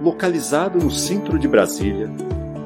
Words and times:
localizado 0.00 0.78
no 0.78 0.90
centro 0.90 1.38
de 1.38 1.48
Brasília, 1.48 2.10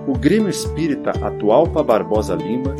o 0.06 0.12
Grêmio 0.12 0.50
Espírita 0.50 1.10
Atualpa 1.10 1.82
Barbosa 1.82 2.34
Lima 2.34 2.74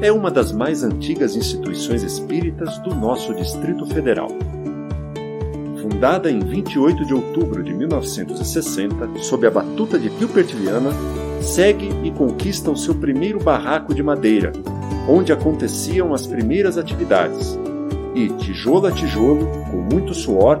é 0.00 0.12
uma 0.12 0.30
das 0.30 0.52
mais 0.52 0.82
antigas 0.82 1.34
instituições 1.34 2.02
espíritas 2.02 2.78
do 2.78 2.94
nosso 2.94 3.34
Distrito 3.34 3.84
Federal. 3.86 4.28
Fundada 5.82 6.30
em 6.30 6.38
28 6.38 7.04
de 7.04 7.12
outubro 7.12 7.62
de 7.62 7.74
1960, 7.74 9.18
sob 9.22 9.46
a 9.46 9.50
batuta 9.50 9.98
de 9.98 10.08
Pio 10.10 10.28
segue 11.42 11.90
e 12.04 12.10
conquista 12.10 12.70
o 12.70 12.76
seu 12.76 12.94
primeiro 12.94 13.40
barraco 13.42 13.94
de 13.94 14.02
madeira, 14.02 14.52
onde 15.08 15.32
aconteciam 15.32 16.14
as 16.14 16.26
primeiras 16.26 16.78
atividades. 16.78 17.58
E, 18.14 18.28
tijolo 18.28 18.86
a 18.86 18.92
tijolo, 18.92 19.48
com 19.70 19.78
muito 19.78 20.14
suor, 20.14 20.60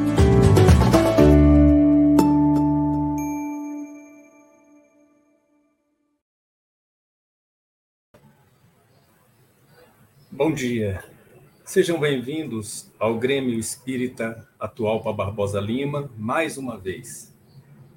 Bom 10.33 10.49
dia. 10.53 11.03
Sejam 11.65 11.99
bem-vindos 11.99 12.89
ao 12.97 13.19
Grêmio 13.19 13.59
Espírita 13.59 14.47
Atual 14.57 15.03
para 15.03 15.11
Barbosa 15.11 15.59
Lima, 15.59 16.09
mais 16.17 16.57
uma 16.57 16.77
vez. 16.77 17.35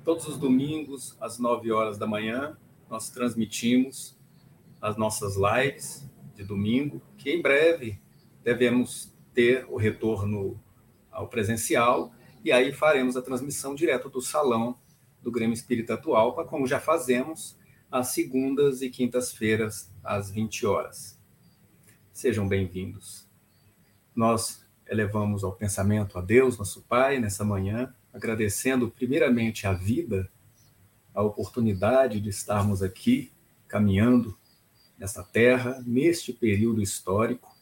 Todos 0.05 0.27
os 0.27 0.37
domingos, 0.37 1.17
às 1.21 1.39
9 1.39 1.71
horas 1.71 1.97
da 1.97 2.09
manhã, 2.09 2.59
nós 2.91 3.09
transmitimos 3.09 4.19
as 4.83 4.97
nossas 4.97 5.37
lives 5.37 6.11
de 6.35 6.43
domingo, 6.43 7.01
que 7.17 7.31
em 7.31 7.41
breve 7.41 8.01
devemos 8.43 9.15
ter 9.33 9.65
o 9.71 9.77
retorno 9.77 10.61
ao 11.13 11.29
presencial, 11.29 12.13
e 12.45 12.51
aí 12.51 12.73
faremos 12.73 13.17
a 13.17 13.23
transmissão 13.23 13.77
direto 13.77 14.09
do 14.09 14.21
salão 14.21 14.77
do 15.23 15.31
Grêmio 15.31 15.55
Espírita 15.55 15.95
Atual, 15.95 16.35
como 16.47 16.67
já 16.67 16.81
fazemos 16.81 17.57
às 17.89 18.09
segundas 18.09 18.83
e 18.83 18.91
quintas-feiras, 18.91 19.89
às 20.03 20.33
20 20.33 20.67
horas. 20.67 21.14
Sejam 22.15 22.47
bem-vindos. 22.47 23.29
Nós 24.15 24.65
elevamos 24.87 25.43
ao 25.43 25.53
pensamento 25.53 26.17
a 26.17 26.21
Deus, 26.21 26.57
nosso 26.57 26.83
Pai, 26.83 27.19
nessa 27.19 27.45
manhã, 27.45 27.93
agradecendo 28.13 28.89
primeiramente 28.89 29.67
a 29.67 29.73
vida, 29.73 30.31
a 31.13 31.23
oportunidade 31.23 32.21
de 32.21 32.29
estarmos 32.29 32.85
aqui 32.85 33.33
caminhando 33.67 34.39
nessa 34.97 35.25
terra, 35.25 35.83
neste 35.85 36.33
período 36.33 36.81
histórico, 36.81 37.53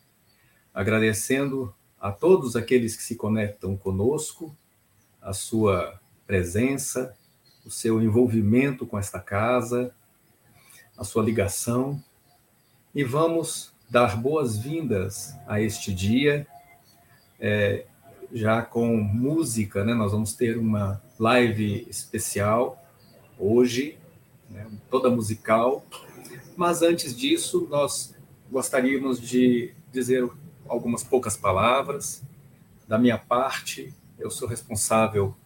agradecendo 0.74 1.74
a 1.98 2.12
todos 2.12 2.54
aqueles 2.54 2.94
que 2.94 3.02
se 3.02 3.16
conectam 3.16 3.74
conosco, 3.74 4.54
a 5.19 5.32
sua 5.32 5.98
presença, 6.26 7.16
o 7.64 7.70
seu 7.70 8.02
envolvimento 8.02 8.86
com 8.86 8.98
esta 8.98 9.19
casa, 9.19 9.94
a 10.94 11.04
sua 11.04 11.22
ligação, 11.22 12.04
e 12.94 13.02
vamos 13.02 13.72
dar 13.92 14.16
boas-vindas 14.16 15.36
a 15.47 15.60
este 15.60 15.92
dia, 15.92 16.47
é, 17.38 17.84
já 18.32 18.62
com 18.62 18.97
música, 18.97 19.84
né? 19.84 19.92
Nós 19.92 20.12
vamos 20.12 20.32
ter 20.32 20.56
uma 20.56 21.03
live 21.19 21.86
especial 21.91 22.82
hoje, 23.38 23.98
né? 24.48 24.66
toda 24.88 25.10
musical. 25.10 25.84
Mas 26.56 26.81
antes 26.81 27.14
disso, 27.14 27.69
nós 27.69 28.16
gostaríamos 28.50 29.20
de 29.20 29.75
dizer 29.92 30.26
algumas 30.66 31.04
poucas 31.04 31.36
palavras. 31.36 32.22
Da 32.88 32.98
minha 32.98 33.19
parte, 33.19 33.94
eu 34.19 34.31
sou 34.31 34.48
responsável 34.48 35.36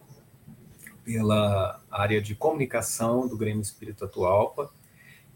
pela 1.03 1.81
área 1.91 2.21
de 2.21 2.33
comunicação 2.33 3.27
do 3.27 3.35
Grêmio 3.35 3.61
Espírito 3.61 4.05
Atualpa 4.05 4.71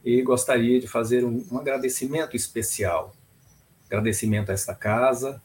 e 0.03 0.21
gostaria 0.21 0.79
de 0.79 0.87
fazer 0.87 1.23
um, 1.23 1.45
um 1.51 1.57
agradecimento 1.57 2.35
especial. 2.35 3.15
Agradecimento 3.87 4.49
a 4.49 4.53
esta 4.53 4.73
casa 4.73 5.41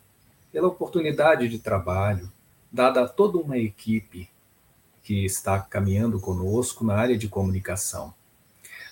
pela 0.52 0.68
oportunidade 0.68 1.48
de 1.48 1.58
trabalho 1.58 2.32
dada 2.72 3.04
a 3.04 3.08
toda 3.08 3.38
uma 3.38 3.58
equipe 3.58 4.28
que 5.02 5.24
está 5.24 5.60
caminhando 5.60 6.18
conosco 6.18 6.84
na 6.84 6.94
área 6.94 7.16
de 7.16 7.28
comunicação. 7.28 8.12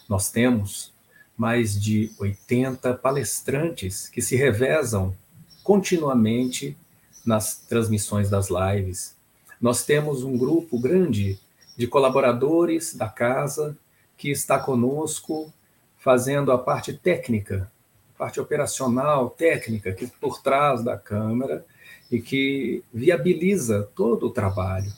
Nós 0.09 0.31
temos 0.31 0.93
mais 1.37 1.81
de 1.81 2.13
80 2.19 2.95
palestrantes 2.95 4.09
que 4.09 4.23
se 4.23 4.37
revezam 4.37 5.17
continuamente 5.63 6.77
nas 7.25 7.57
transmissões 7.57 8.31
das 8.31 8.49
lives. 8.49 9.17
Nós 9.61 9.85
temos 9.85 10.23
um 10.23 10.37
grupo 10.37 10.79
grande 10.79 11.39
de 11.77 11.87
colaboradores 11.87 12.95
da 12.95 13.09
casa 13.09 13.77
que 14.17 14.31
está 14.31 14.59
conosco 14.59 15.53
fazendo 15.99 16.53
a 16.53 16.59
parte 16.59 16.93
técnica, 16.93 17.71
parte 18.17 18.41
operacional, 18.41 19.31
técnica, 19.31 19.93
que 19.93 20.07
por 20.07 20.43
trás 20.43 20.83
da 20.83 20.97
câmera 20.97 21.65
e 22.11 22.21
que 22.21 22.83
viabiliza 22.93 23.89
todo 23.95 24.27
o 24.27 24.31
trabalho. 24.31 24.93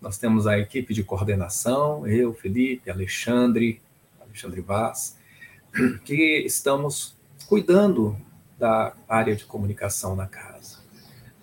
Nós 0.00 0.16
temos 0.16 0.46
a 0.46 0.58
equipe 0.58 0.94
de 0.94 1.02
coordenação, 1.02 2.06
eu, 2.06 2.32
Felipe, 2.32 2.90
Alexandre, 2.90 3.80
Alexandre 4.20 4.60
Vaz, 4.60 5.16
que 6.04 6.42
estamos 6.46 7.16
cuidando 7.48 8.16
da 8.58 8.92
área 9.08 9.36
de 9.36 9.44
comunicação 9.44 10.16
na 10.16 10.26
casa. 10.26 10.78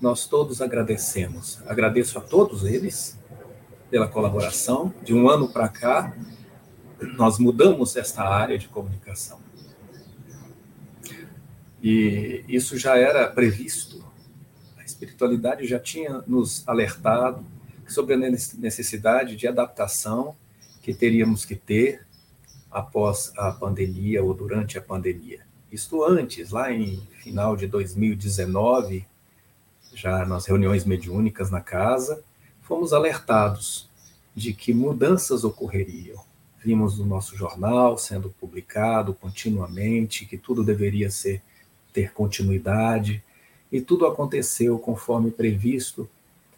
Nós 0.01 0.27
todos 0.27 0.61
agradecemos. 0.61 1.61
Agradeço 1.65 2.17
a 2.17 2.21
todos 2.21 2.63
eles 2.63 3.17
pela 3.89 4.07
colaboração. 4.07 4.93
De 5.03 5.13
um 5.13 5.29
ano 5.29 5.47
para 5.47 5.69
cá, 5.69 6.13
nós 7.01 7.37
mudamos 7.39 7.95
esta 7.95 8.23
área 8.23 8.57
de 8.57 8.67
comunicação. 8.67 9.39
E 11.81 12.43
isso 12.47 12.77
já 12.77 12.97
era 12.97 13.27
previsto. 13.27 14.03
A 14.77 14.83
espiritualidade 14.83 15.67
já 15.67 15.79
tinha 15.79 16.23
nos 16.25 16.67
alertado 16.67 17.45
sobre 17.87 18.15
a 18.15 18.17
necessidade 18.17 19.35
de 19.35 19.47
adaptação 19.47 20.35
que 20.81 20.93
teríamos 20.93 21.45
que 21.45 21.55
ter 21.55 22.05
após 22.71 23.31
a 23.37 23.51
pandemia 23.51 24.23
ou 24.23 24.33
durante 24.33 24.77
a 24.77 24.81
pandemia. 24.81 25.45
Isto 25.71 26.03
antes, 26.03 26.51
lá 26.51 26.71
em 26.71 27.01
final 27.21 27.55
de 27.55 27.67
2019, 27.67 29.05
já 29.93 30.25
nas 30.25 30.45
reuniões 30.45 30.85
mediúnicas 30.85 31.51
na 31.51 31.61
casa, 31.61 32.23
fomos 32.61 32.93
alertados 32.93 33.89
de 34.35 34.53
que 34.53 34.73
mudanças 34.73 35.43
ocorreriam 35.43 36.23
vimos 36.65 36.97
no 36.97 37.05
nosso 37.05 37.37
jornal 37.37 37.95
sendo 37.95 38.31
publicado 38.39 39.13
continuamente, 39.13 40.25
que 40.25 40.35
tudo 40.35 40.63
deveria 40.63 41.11
ser 41.11 41.43
ter 41.93 42.11
continuidade, 42.11 43.23
e 43.71 43.79
tudo 43.79 44.07
aconteceu 44.07 44.79
conforme 44.79 45.29
previsto 45.29 46.09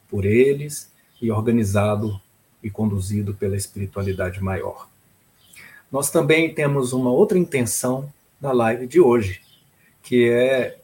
por 0.10 0.26
eles 0.26 0.90
e 1.22 1.30
organizado 1.30 2.20
e 2.64 2.70
conduzido 2.70 3.34
pela 3.34 3.58
espiritualidade 3.58 4.42
maior. 4.42 4.88
Nós 5.92 6.10
também 6.10 6.54
temos 6.54 6.94
uma 6.94 7.12
outra 7.12 7.38
intenção 7.38 8.12
na 8.40 8.52
live 8.52 8.88
de 8.88 9.00
hoje, 9.00 9.42
que 10.02 10.30
é 10.30 10.80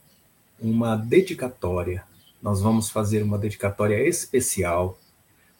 uma 0.60 0.96
dedicatória. 0.96 2.04
Nós 2.42 2.62
vamos 2.62 2.90
fazer 2.90 3.24
uma 3.24 3.38
dedicatória 3.38 4.08
especial 4.08 4.98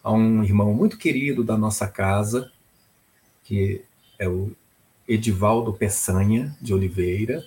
a 0.02 0.12
um 0.12 0.44
irmão 0.44 0.74
muito 0.74 0.98
querido 0.98 1.42
da 1.42 1.56
nossa 1.56 1.88
casa, 1.88 2.52
que 3.44 3.84
é 4.18 4.26
o 4.26 4.50
Edivaldo 5.06 5.72
Peçanha 5.72 6.56
de 6.60 6.72
Oliveira, 6.72 7.46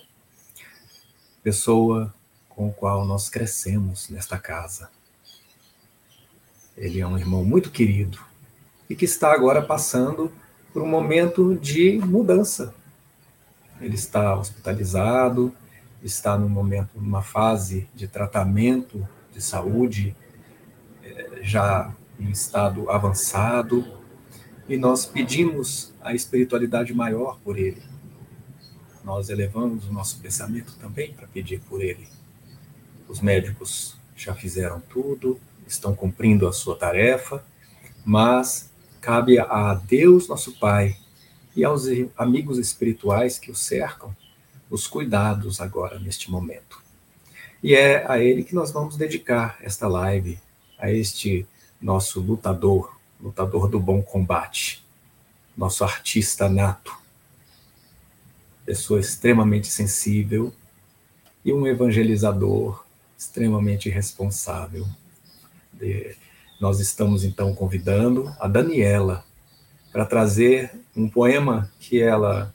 pessoa 1.42 2.14
com 2.48 2.68
o 2.68 2.72
qual 2.72 3.04
nós 3.04 3.28
crescemos 3.28 4.08
nesta 4.08 4.38
casa. 4.38 4.90
Ele 6.76 7.00
é 7.00 7.06
um 7.06 7.18
irmão 7.18 7.44
muito 7.44 7.70
querido 7.70 8.20
e 8.88 8.94
que 8.94 9.04
está 9.04 9.32
agora 9.32 9.60
passando 9.60 10.32
por 10.72 10.82
um 10.82 10.86
momento 10.86 11.56
de 11.56 11.98
mudança. 11.98 12.72
Ele 13.80 13.96
está 13.96 14.36
hospitalizado, 14.36 15.52
está 16.02 16.38
num 16.38 16.48
momento, 16.48 16.90
numa 16.94 17.22
fase 17.22 17.88
de 17.94 18.06
tratamento 18.06 19.06
de 19.32 19.42
saúde 19.42 20.16
eh, 21.02 21.40
já 21.42 21.92
em 22.18 22.30
estado 22.30 22.88
avançado, 22.90 23.97
e 24.68 24.76
nós 24.76 25.06
pedimos 25.06 25.94
a 26.00 26.14
espiritualidade 26.14 26.92
maior 26.92 27.38
por 27.42 27.58
ele. 27.58 27.82
Nós 29.02 29.30
elevamos 29.30 29.88
o 29.88 29.92
nosso 29.92 30.20
pensamento 30.20 30.76
também 30.78 31.14
para 31.14 31.26
pedir 31.26 31.60
por 31.60 31.82
ele. 31.82 32.06
Os 33.08 33.20
médicos 33.20 33.96
já 34.14 34.34
fizeram 34.34 34.80
tudo, 34.80 35.40
estão 35.66 35.94
cumprindo 35.94 36.46
a 36.46 36.52
sua 36.52 36.76
tarefa, 36.76 37.42
mas 38.04 38.70
cabe 39.00 39.38
a 39.38 39.74
Deus, 39.74 40.28
nosso 40.28 40.52
Pai, 40.58 40.96
e 41.56 41.64
aos 41.64 41.86
amigos 42.16 42.58
espirituais 42.58 43.38
que 43.38 43.50
o 43.50 43.54
cercam, 43.54 44.14
os 44.68 44.86
cuidados 44.86 45.60
agora 45.60 45.98
neste 45.98 46.30
momento. 46.30 46.82
E 47.62 47.74
é 47.74 48.06
a 48.10 48.18
ele 48.18 48.44
que 48.44 48.54
nós 48.54 48.70
vamos 48.70 48.96
dedicar 48.96 49.56
esta 49.62 49.88
live, 49.88 50.38
a 50.78 50.92
este 50.92 51.46
nosso 51.80 52.20
lutador, 52.20 52.97
lutador 53.20 53.68
do 53.68 53.80
bom 53.80 54.02
combate, 54.02 54.84
nosso 55.56 55.84
artista 55.84 56.48
nato, 56.48 56.96
pessoa 58.64 59.00
extremamente 59.00 59.66
sensível 59.68 60.52
e 61.44 61.52
um 61.52 61.66
evangelizador 61.66 62.84
extremamente 63.16 63.88
responsável. 63.88 64.86
De, 65.72 66.16
nós 66.60 66.80
estamos 66.80 67.24
então 67.24 67.54
convidando 67.54 68.34
a 68.38 68.46
Daniela 68.46 69.24
para 69.92 70.04
trazer 70.04 70.70
um 70.94 71.08
poema 71.08 71.70
que 71.80 72.00
ela 72.00 72.54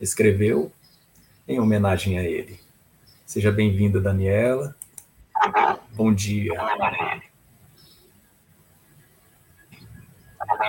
escreveu 0.00 0.70
em 1.48 1.58
homenagem 1.60 2.18
a 2.18 2.22
ele. 2.22 2.60
Seja 3.24 3.50
bem-vinda, 3.50 4.00
Daniela. 4.00 4.74
Bom 5.94 6.14
dia. 6.14 6.54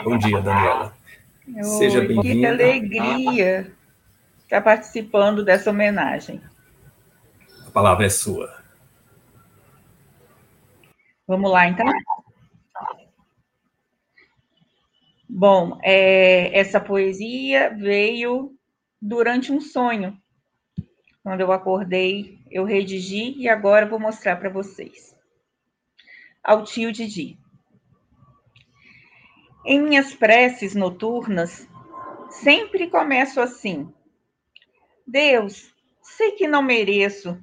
Bom 0.04 0.18
dia, 0.18 0.42
Daniela. 0.42 0.94
Oi, 1.48 1.64
Seja 1.64 2.02
bem-vinda. 2.02 2.40
Que 2.40 2.46
alegria 2.46 3.72
estar 4.40 4.62
participando 4.62 5.44
dessa 5.44 5.70
homenagem. 5.70 6.42
A 7.66 7.72
palavra 7.72 8.06
é 8.06 8.10
sua. 8.10 8.64
Vamos 11.26 11.52
lá, 11.52 11.68
então. 11.68 11.86
Bom, 15.30 15.80
é, 15.84 16.58
essa 16.58 16.80
poesia 16.80 17.74
veio 17.76 18.56
durante 19.02 19.52
um 19.52 19.62
sonho. 19.62 20.18
Quando 21.24 21.42
eu 21.42 21.52
acordei, 21.52 22.40
eu 22.50 22.64
redigi 22.64 23.36
e 23.38 23.50
agora 23.50 23.86
vou 23.86 24.00
mostrar 24.00 24.38
para 24.38 24.50
vocês. 24.50 25.16
Ao 26.44 26.64
tio 26.64 26.92
Didi. 26.92 27.38
Em 29.70 29.82
minhas 29.82 30.16
preces 30.16 30.74
noturnas, 30.74 31.68
sempre 32.30 32.90
começo 32.90 33.42
assim: 33.42 33.94
Deus, 35.06 35.76
sei 36.02 36.32
que 36.32 36.48
não 36.48 36.62
mereço, 36.62 37.38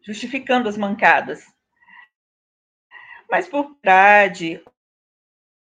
justificando 0.00 0.68
as 0.68 0.76
mancadas, 0.76 1.44
mas 3.28 3.48
por 3.48 3.74
verdade 3.82 4.62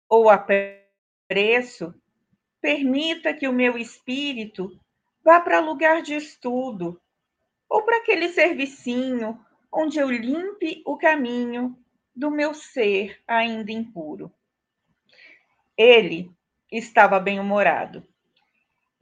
ou 0.07 0.29
apreço, 0.29 1.91
permita 2.61 3.33
que 3.33 3.47
o 3.47 3.53
meu 3.53 3.75
espírito 3.75 4.79
vá 5.25 5.39
para 5.39 5.59
lugar 5.59 6.03
de 6.03 6.13
estudo 6.13 7.01
ou 7.67 7.81
para 7.81 7.97
aquele 7.97 8.29
servicinho 8.29 9.43
onde 9.73 9.97
eu 9.97 10.11
limpe 10.11 10.83
o 10.85 10.95
caminho 10.95 11.75
do 12.15 12.29
meu 12.29 12.53
ser 12.53 13.19
ainda 13.27 13.71
impuro. 13.71 14.31
Ele 15.79 16.29
estava 16.69 17.21
bem-humorado 17.21 18.05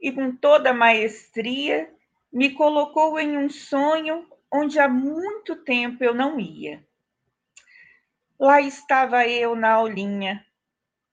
e, 0.00 0.12
com 0.12 0.30
toda 0.36 0.72
maestria, 0.72 1.92
me 2.32 2.52
colocou 2.52 3.18
em 3.18 3.36
um 3.36 3.50
sonho 3.50 4.24
onde 4.48 4.78
há 4.78 4.88
muito 4.88 5.56
tempo 5.56 6.04
eu 6.04 6.14
não 6.14 6.38
ia. 6.38 6.86
Lá 8.38 8.60
estava 8.60 9.26
eu 9.26 9.56
na 9.56 9.72
aulinha, 9.72 10.46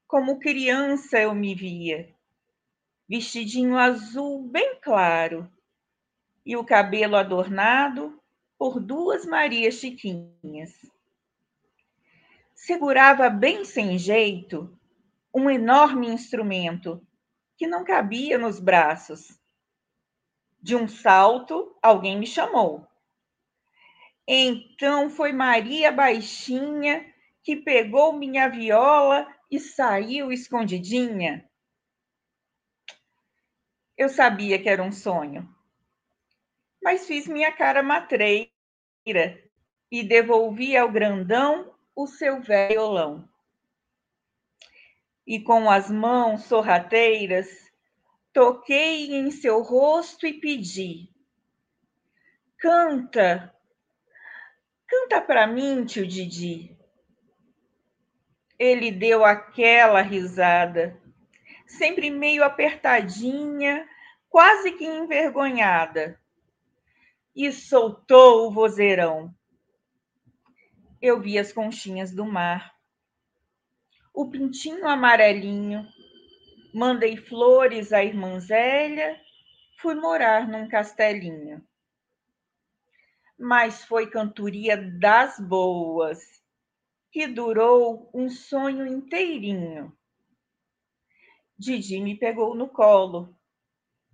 como 0.08 0.38
criança 0.38 1.20
eu 1.20 1.34
me 1.34 1.56
via, 1.56 2.14
vestidinho 3.10 3.76
azul 3.76 4.48
bem 4.48 4.80
claro 4.80 5.52
e 6.46 6.56
o 6.56 6.64
cabelo 6.64 7.16
adornado 7.16 8.22
por 8.56 8.80
duas 8.80 9.26
Marias 9.26 9.80
Chiquinhas. 9.80 10.80
Segurava 12.54 13.32
bem 13.32 13.66
sem 13.66 13.98
jeito 13.98 14.75
um 15.36 15.50
enorme 15.50 16.08
instrumento 16.08 17.06
que 17.58 17.68
não 17.68 17.84
cabia 17.84 18.38
nos 18.38 18.58
braços. 18.58 19.38
De 20.62 20.78
um 20.78 20.88
salto, 20.88 21.78
alguém 21.82 22.18
me 22.18 22.26
chamou. 22.26 22.88
Então 24.26 25.10
foi 25.10 25.34
Maria 25.34 25.92
Baixinha 25.92 27.14
que 27.44 27.58
pegou 27.58 28.14
minha 28.14 28.48
viola 28.48 29.28
e 29.52 29.60
saiu 29.60 30.32
escondidinha. 30.32 31.48
Eu 33.98 34.08
sabia 34.08 34.58
que 34.58 34.70
era 34.70 34.82
um 34.82 34.92
sonho, 34.92 35.48
mas 36.82 37.06
fiz 37.06 37.28
minha 37.28 37.52
cara 37.52 37.84
matreira 37.84 38.50
e 39.92 40.02
devolvi 40.02 40.76
ao 40.76 40.90
grandão 40.90 41.76
o 41.94 42.08
seu 42.08 42.42
violão 42.42 43.30
e 45.26 45.40
com 45.40 45.70
as 45.70 45.90
mãos 45.90 46.44
sorrateiras 46.44 47.48
toquei 48.32 49.16
em 49.16 49.32
seu 49.32 49.62
rosto 49.62 50.28
e 50.28 50.34
pedi: 50.34 51.10
Canta, 52.58 53.54
canta 54.88 55.22
para 55.22 55.48
mim, 55.48 55.86
tio 55.86 56.06
Didi. 56.06 56.78
Ele 58.60 58.92
deu 58.92 59.26
aquela 59.26 60.02
risada, 60.02 61.02
sempre 61.66 62.10
meio 62.10 62.44
apertadinha, 62.44 63.88
quase 64.30 64.72
que 64.74 64.86
envergonhada, 64.86 66.20
e 67.36 67.52
soltou 67.52 68.48
o 68.48 68.52
vozeirão. 68.52 69.34
Eu 71.02 71.20
vi 71.20 71.38
as 71.38 71.52
conchinhas 71.52 72.14
do 72.14 72.26
mar 72.26 72.75
o 74.16 74.30
pintinho 74.30 74.88
amarelinho. 74.88 75.86
Mandei 76.74 77.18
flores 77.18 77.92
à 77.92 78.04
irmã 78.04 78.40
Zélia, 78.40 79.20
fui 79.78 79.94
morar 79.94 80.48
num 80.48 80.68
castelinho. 80.70 81.62
Mas 83.38 83.84
foi 83.84 84.10
cantoria 84.10 84.78
das 84.78 85.38
boas, 85.38 86.42
que 87.12 87.28
durou 87.28 88.10
um 88.14 88.30
sonho 88.30 88.88
inteirinho. 88.88 89.96
Didi 91.58 92.00
me 92.00 92.16
pegou 92.16 92.56
no 92.56 92.70
colo, 92.70 93.36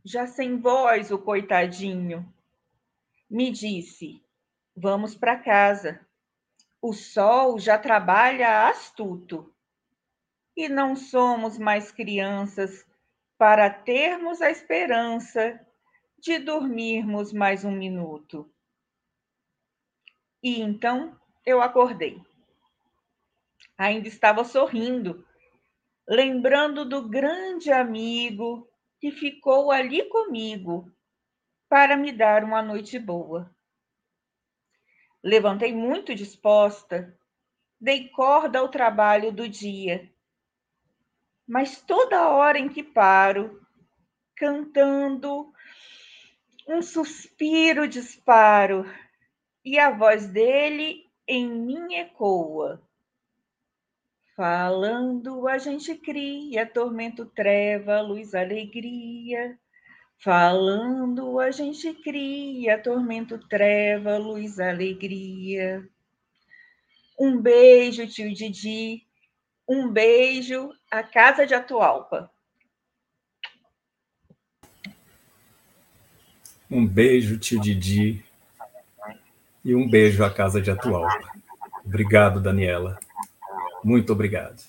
já 0.03 0.25
sem 0.25 0.59
voz 0.59 1.11
o 1.11 1.19
coitadinho. 1.19 2.31
Me 3.29 3.51
disse: 3.51 4.23
Vamos 4.75 5.15
para 5.15 5.37
casa. 5.37 6.05
O 6.81 6.93
sol 6.93 7.59
já 7.59 7.77
trabalha 7.77 8.67
astuto 8.67 9.50
e 10.55 10.67
não 10.67 10.95
somos 10.95 11.57
mais 11.57 11.91
crianças 11.91 12.85
para 13.37 13.69
termos 13.69 14.41
a 14.41 14.51
esperança 14.51 15.59
de 16.19 16.37
dormirmos 16.37 17.33
mais 17.33 17.65
um 17.65 17.71
minuto. 17.71 18.51
E 20.43 20.61
então 20.61 21.19
eu 21.45 21.61
acordei. 21.61 22.21
Ainda 23.77 24.07
estava 24.07 24.43
sorrindo, 24.43 25.25
lembrando 26.07 26.85
do 26.85 27.07
grande 27.07 27.71
amigo 27.71 28.67
que 28.99 29.11
ficou 29.11 29.71
ali 29.71 30.07
comigo 30.09 30.91
para 31.67 31.97
me 31.97 32.11
dar 32.11 32.43
uma 32.43 32.61
noite 32.61 32.99
boa. 32.99 33.49
Levantei 35.23 35.73
muito 35.73 36.13
disposta, 36.13 37.17
dei 37.79 38.09
corda 38.09 38.59
ao 38.59 38.69
trabalho 38.69 39.31
do 39.31 39.47
dia. 39.47 40.10
Mas 41.51 41.81
toda 41.81 42.29
hora 42.29 42.57
em 42.57 42.69
que 42.69 42.81
paro, 42.81 43.61
cantando, 44.37 45.51
um 46.65 46.81
suspiro 46.81 47.89
disparo, 47.89 48.89
e 49.65 49.77
a 49.77 49.91
voz 49.91 50.27
dele 50.27 51.05
em 51.27 51.51
mim 51.51 51.95
ecoa. 51.95 52.81
Falando 54.33 55.45
a 55.45 55.57
gente 55.57 55.93
cria, 55.95 56.65
tormento, 56.65 57.25
treva, 57.25 57.99
luz, 57.99 58.33
alegria. 58.33 59.59
Falando 60.23 61.37
a 61.37 61.51
gente 61.51 61.93
cria, 61.95 62.81
tormento, 62.81 63.37
treva, 63.49 64.17
luz, 64.17 64.57
alegria. 64.57 65.85
Um 67.19 67.41
beijo, 67.41 68.07
tio 68.07 68.33
Didi. 68.33 69.05
Um 69.67 69.89
beijo, 69.89 70.71
a 70.89 71.03
Casa 71.03 71.45
de 71.45 71.53
Atualpa. 71.53 72.29
Um 76.69 76.87
beijo, 76.87 77.37
tio 77.37 77.59
Didi. 77.59 78.23
E 79.63 79.75
um 79.75 79.89
beijo 79.89 80.23
à 80.23 80.33
Casa 80.33 80.61
de 80.61 80.71
Atualpa. 80.71 81.31
Obrigado, 81.85 82.39
Daniela. 82.39 82.99
Muito 83.83 84.13
obrigado. 84.13 84.63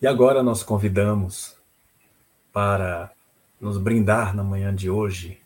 E 0.00 0.06
agora 0.06 0.42
nós 0.42 0.62
convidamos 0.62 1.56
para 2.52 3.10
nos 3.60 3.78
brindar 3.78 4.34
na 4.34 4.44
manhã 4.44 4.74
de 4.74 4.90
hoje 4.90 5.40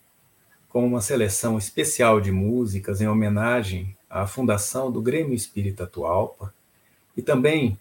com 0.68 0.86
uma 0.86 1.00
seleção 1.00 1.58
especial 1.58 2.20
de 2.20 2.30
músicas 2.30 3.00
em 3.00 3.08
homenagem 3.08 3.96
à 4.10 4.26
fundação 4.26 4.90
do 4.90 5.00
Grêmio 5.00 5.32
Espírita 5.32 5.84
Atualpa 5.84 6.52
e 7.16 7.22
também 7.22 7.78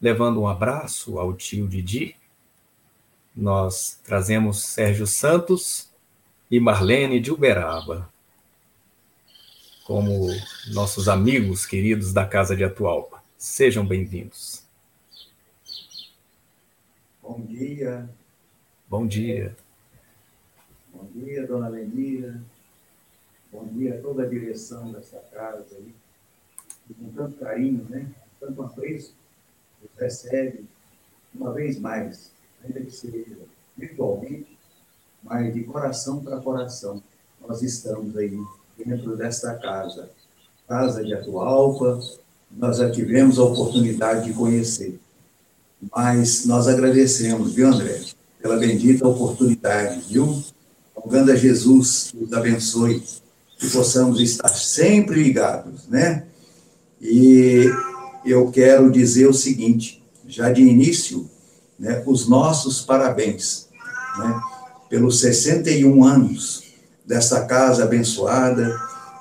levando 0.00 0.40
um 0.40 0.48
abraço 0.48 1.18
ao 1.18 1.32
tio 1.32 1.68
Didi. 1.68 2.16
Nós 3.34 4.00
trazemos 4.04 4.64
Sérgio 4.64 5.06
Santos 5.06 5.88
e 6.50 6.58
Marlene 6.58 7.20
de 7.20 7.30
Uberaba 7.30 8.10
como 9.88 10.26
nossos 10.74 11.08
amigos 11.08 11.64
queridos 11.64 12.12
da 12.12 12.26
Casa 12.26 12.54
de 12.54 12.62
Atualpa. 12.62 13.22
Sejam 13.38 13.86
bem-vindos. 13.86 14.62
Bom 17.22 17.40
dia. 17.40 18.06
Bom 18.86 19.06
dia. 19.06 19.56
Bom 20.92 21.06
dia, 21.14 21.46
dona 21.46 21.68
Lenira. 21.68 22.38
Bom 23.50 23.66
dia 23.66 23.94
a 23.94 24.02
toda 24.02 24.24
a 24.24 24.26
direção 24.26 24.92
dessa 24.92 25.18
casa 25.32 25.64
aí. 25.72 25.94
Com 26.98 27.08
tanto 27.10 27.38
carinho, 27.38 27.86
né? 27.88 28.06
Tanto 28.38 28.62
apreço, 28.62 29.14
nos 29.80 29.90
recebe 29.98 30.66
uma 31.34 31.52
vez 31.52 31.78
mais, 31.78 32.30
ainda 32.62 32.80
que 32.80 32.90
seja 32.90 33.38
virtualmente, 33.76 34.58
mas 35.22 35.52
de 35.54 35.64
coração 35.64 36.22
para 36.22 36.40
coração. 36.40 37.02
Nós 37.40 37.62
estamos 37.62 38.16
aí 38.16 38.38
dentro 38.76 39.16
desta 39.16 39.54
casa, 39.54 40.10
Casa 40.66 41.02
de 41.02 41.14
Atualpa, 41.14 42.00
nós 42.50 42.76
já 42.76 42.90
tivemos 42.90 43.38
a 43.38 43.44
oportunidade 43.44 44.26
de 44.26 44.34
conhecer. 44.34 45.00
Mas 45.90 46.44
nós 46.44 46.68
agradecemos, 46.68 47.54
viu, 47.54 47.68
André, 47.68 48.02
pela 48.38 48.58
bendita 48.58 49.08
oportunidade, 49.08 50.00
viu? 50.00 50.42
Rogando 50.94 51.32
a 51.32 51.36
Jesus 51.36 52.12
nos 52.12 52.32
abençoe, 52.32 53.02
que 53.58 53.68
possamos 53.68 54.20
estar 54.20 54.48
sempre 54.48 55.22
ligados, 55.22 55.88
né? 55.88 56.24
E 57.00 57.64
eu 58.24 58.50
quero 58.50 58.90
dizer 58.90 59.26
o 59.26 59.34
seguinte, 59.34 60.02
já 60.26 60.50
de 60.50 60.62
início, 60.62 61.28
né, 61.78 62.02
os 62.06 62.28
nossos 62.28 62.80
parabéns, 62.80 63.68
né, 64.18 64.40
pelos 64.88 65.20
61 65.20 66.04
anos 66.04 66.62
desta 67.04 67.44
casa 67.44 67.84
abençoada, 67.84 68.74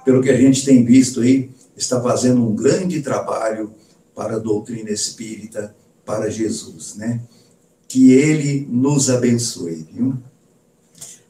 pelo 0.06 0.22
que 0.22 0.30
a 0.30 0.38
gente 0.38 0.64
tem 0.64 0.86
visto 0.86 1.22
aí, 1.22 1.50
está 1.76 2.02
fazendo 2.02 2.44
um 2.44 2.56
grande 2.56 3.02
trabalho 3.02 3.72
para 4.16 4.36
a 4.36 4.40
doutrina 4.40 4.90
espírita, 4.90 5.76
para 6.06 6.30
Jesus, 6.30 6.96
né? 6.96 7.22
Que 7.88 8.14
ele 8.14 8.68
nos 8.70 9.10
abençoe, 9.10 9.86
viu? 9.92 10.18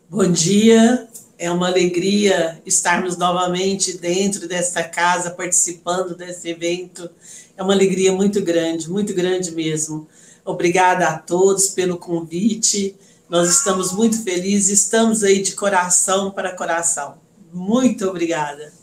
Bom 0.10 0.32
dia, 0.32 1.07
é 1.38 1.52
uma 1.52 1.68
alegria 1.68 2.60
estarmos 2.66 3.16
novamente 3.16 3.98
dentro 3.98 4.48
desta 4.48 4.84
casa, 4.84 5.32
participando 5.32 6.16
desse 6.16 6.50
evento. 6.50 7.10
É 7.56 7.62
uma 7.62 7.74
alegria 7.74 8.12
muito 8.12 8.42
grande, 8.42 8.90
muito 8.90 9.14
grande 9.14 9.52
mesmo. 9.52 10.08
Obrigada 10.44 11.08
a 11.08 11.18
todos 11.18 11.70
pelo 11.70 11.98
convite. 11.98 12.96
Nós 13.30 13.50
estamos 13.50 13.92
muito 13.92 14.24
felizes, 14.24 14.80
estamos 14.80 15.24
aí 15.24 15.42
de 15.42 15.52
coração 15.52 16.32
para 16.32 16.56
coração. 16.56 17.16
Muito 17.54 18.08
obrigada. 18.08 18.74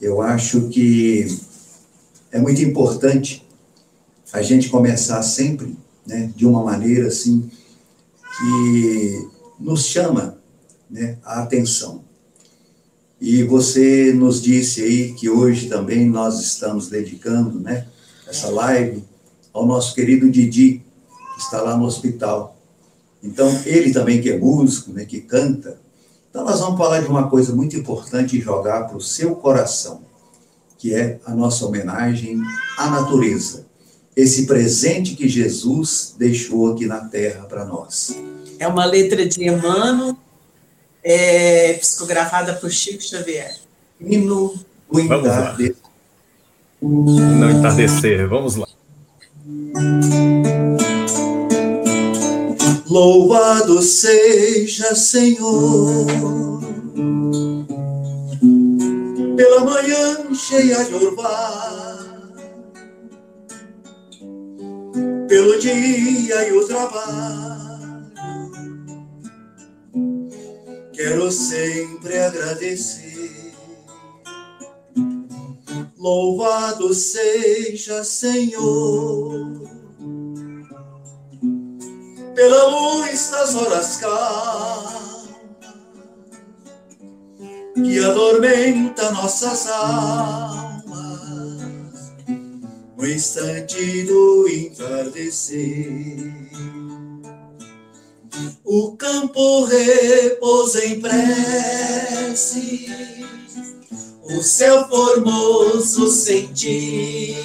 Eu 0.00 0.22
acho 0.22 0.68
que 0.68 1.26
é 2.30 2.38
muito 2.38 2.62
importante 2.62 3.46
a 4.32 4.40
gente 4.40 4.70
começar 4.70 5.22
sempre 5.22 5.76
né, 6.06 6.32
de 6.34 6.46
uma 6.46 6.64
maneira 6.64 7.08
assim 7.08 7.50
que 8.38 9.28
nos 9.60 9.84
chama 9.84 10.41
né, 10.92 11.16
a 11.24 11.42
atenção. 11.42 12.04
E 13.18 13.42
você 13.44 14.12
nos 14.12 14.42
disse 14.42 14.82
aí 14.82 15.12
que 15.14 15.30
hoje 15.30 15.68
também 15.68 16.08
nós 16.08 16.40
estamos 16.40 16.88
dedicando 16.88 17.58
né, 17.58 17.86
essa 18.28 18.50
live 18.50 19.02
ao 19.52 19.66
nosso 19.66 19.94
querido 19.94 20.30
Didi, 20.30 20.82
que 21.34 21.40
está 21.40 21.62
lá 21.62 21.76
no 21.76 21.86
hospital. 21.86 22.56
Então, 23.22 23.48
ele 23.64 23.92
também 23.92 24.20
que 24.20 24.30
é 24.30 24.38
músico, 24.38 24.92
né, 24.92 25.04
que 25.04 25.20
canta. 25.20 25.80
Então, 26.28 26.44
nós 26.44 26.60
vamos 26.60 26.76
falar 26.76 27.00
de 27.00 27.08
uma 27.08 27.28
coisa 27.28 27.54
muito 27.54 27.76
importante 27.76 28.36
e 28.36 28.40
jogar 28.40 28.88
para 28.88 28.96
o 28.96 29.00
seu 29.00 29.36
coração, 29.36 30.02
que 30.76 30.92
é 30.94 31.20
a 31.24 31.34
nossa 31.34 31.64
homenagem 31.64 32.40
à 32.76 32.90
natureza. 32.90 33.66
Esse 34.16 34.46
presente 34.46 35.14
que 35.14 35.28
Jesus 35.28 36.14
deixou 36.18 36.72
aqui 36.72 36.86
na 36.86 37.04
terra 37.04 37.44
para 37.44 37.64
nós. 37.64 38.16
É 38.58 38.66
uma 38.66 38.84
letra 38.84 39.26
de 39.26 39.44
Emmanuel, 39.44 40.16
é, 41.02 41.74
psicografada 41.74 42.54
por 42.54 42.70
Chico 42.70 43.02
Xavier. 43.02 43.54
Hino 44.00 44.54
do 44.90 45.00
entardecer. 45.00 45.76
Não 46.80 47.50
entardecer, 47.50 48.28
vamos 48.28 48.56
lá. 48.56 48.66
Louvado 52.88 53.80
seja, 53.80 54.94
Senhor, 54.94 56.60
pela 59.36 59.64
manhã 59.64 60.34
cheia 60.34 60.84
de 60.84 60.94
orvalho, 60.94 62.32
pelo 65.28 65.58
dia 65.58 66.48
e 66.48 66.52
o 66.52 66.66
trabalho. 66.66 67.51
Quero 71.02 71.32
sempre 71.32 72.16
agradecer. 72.16 73.52
Louvado 75.96 76.94
seja, 76.94 78.04
Senhor 78.04 79.62
pela 82.34 82.66
luz 82.68 83.30
das 83.30 83.54
horas 83.54 83.96
calmas 83.98 85.28
que 87.74 87.98
adormenta 88.04 89.10
nossas 89.12 89.66
almas 89.68 90.92
no 92.96 93.06
instante 93.06 94.04
do 94.04 94.48
entardecer. 94.48 96.32
O 98.64 98.96
campo 98.96 99.64
repousa 99.64 100.84
em 100.84 101.00
prece, 101.00 102.86
o 104.22 104.42
céu 104.42 104.88
formoso 104.88 106.08
cintila. 106.10 107.42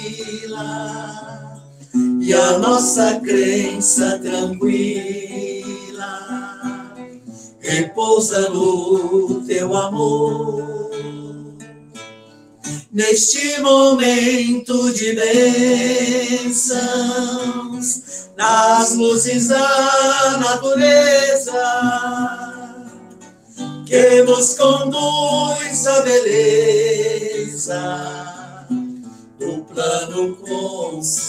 E 2.20 2.32
a 2.32 2.58
nossa 2.58 3.20
crença 3.20 4.18
tranquila. 4.18 5.58
Repousa 7.60 8.50
no 8.50 9.44
teu 9.46 9.74
amor. 9.74 10.77
Neste 12.90 13.60
momento 13.60 14.90
de 14.94 15.12
bênçãos, 16.48 16.78
nas 18.34 18.94
luzes 18.94 19.48
da 19.48 20.38
natureza, 20.38 21.52
que 23.84 24.22
nos 24.22 24.54
conduz 24.54 25.86
à 25.86 26.00
beleza 26.00 27.78
do 29.38 29.64
plano 29.64 30.34
consolador. 30.36 31.28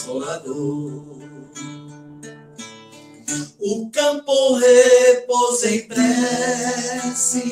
O 3.58 3.90
campo 3.90 4.54
repousa 4.54 5.70
em 5.70 5.86
preces, 5.86 7.48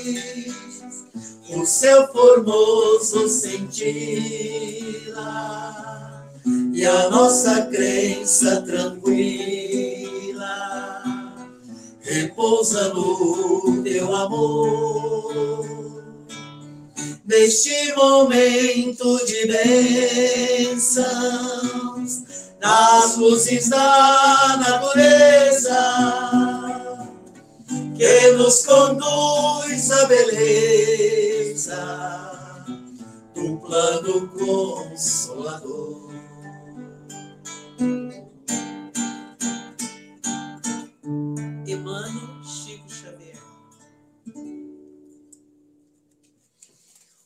o 1.51 1.65
céu 1.65 2.07
formoso 2.13 3.29
cintila, 3.29 4.79
e 6.75 6.85
a 6.85 7.09
nossa 7.11 7.63
crença 7.67 8.63
tranquila 8.63 9.89
repousa 12.03 12.93
no 12.95 13.83
teu 13.83 14.15
amor. 14.15 15.99
Neste 17.27 17.95
momento 17.95 19.25
de 19.27 19.47
bênçãos, 20.67 21.09
nas 22.61 23.17
luzes 23.17 23.69
da 23.69 24.57
natureza, 24.67 25.81
que 27.97 28.33
nos 28.33 28.65
conduz 28.65 29.91
à 29.91 30.07
beleza 30.07 31.38
do 33.35 33.59
plano 33.59 34.29
consolador. 34.29 36.13
Emmanuel 41.67 42.45
Chico 42.45 42.89
Xavier. 42.89 43.43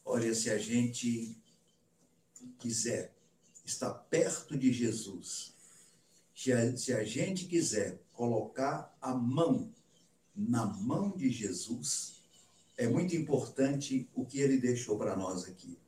Olha, 0.04 0.34
se 0.34 0.50
a 0.50 0.56
gente 0.56 1.36
quiser 2.58 3.14
está 3.64 3.90
perto 3.90 4.56
de 4.56 4.72
Jesus. 4.72 5.52
Se 6.34 6.92
a 6.92 7.04
gente 7.04 7.44
quiser 7.46 8.00
colocar 8.12 8.96
a 9.00 9.14
mão 9.14 9.70
na 10.34 10.64
mão 10.66 11.10
de 11.10 11.30
Jesus, 11.30 12.21
é 12.82 12.88
muito 12.88 13.14
importante 13.14 14.08
o 14.12 14.24
que 14.24 14.40
ele 14.40 14.56
deixou 14.56 14.98
para 14.98 15.14
nós 15.14 15.44
aqui. 15.44 15.78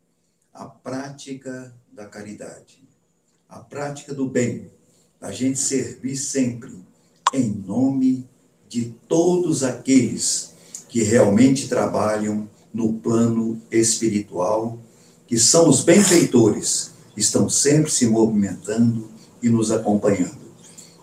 A 0.53 0.65
prática 0.65 1.75
da 1.93 2.07
caridade, 2.07 2.85
a 3.49 3.59
prática 3.59 4.15
do 4.15 4.29
bem, 4.29 4.71
a 5.21 5.33
gente 5.33 5.59
servir 5.59 6.17
sempre 6.17 6.71
em 7.33 7.51
nome 7.51 8.29
de 8.69 8.95
todos 9.09 9.65
aqueles 9.65 10.55
que 10.89 11.03
realmente 11.03 11.69
trabalham 11.69 12.49
no 12.73 12.93
plano 12.93 13.61
espiritual, 13.73 14.79
que 15.27 15.37
são 15.37 15.69
os 15.69 15.83
benfeitores 15.83 16.93
estão 17.17 17.49
sempre 17.49 17.91
se 17.91 18.07
movimentando 18.07 19.09
e 19.43 19.49
nos 19.49 19.73
acompanhando. 19.73 20.45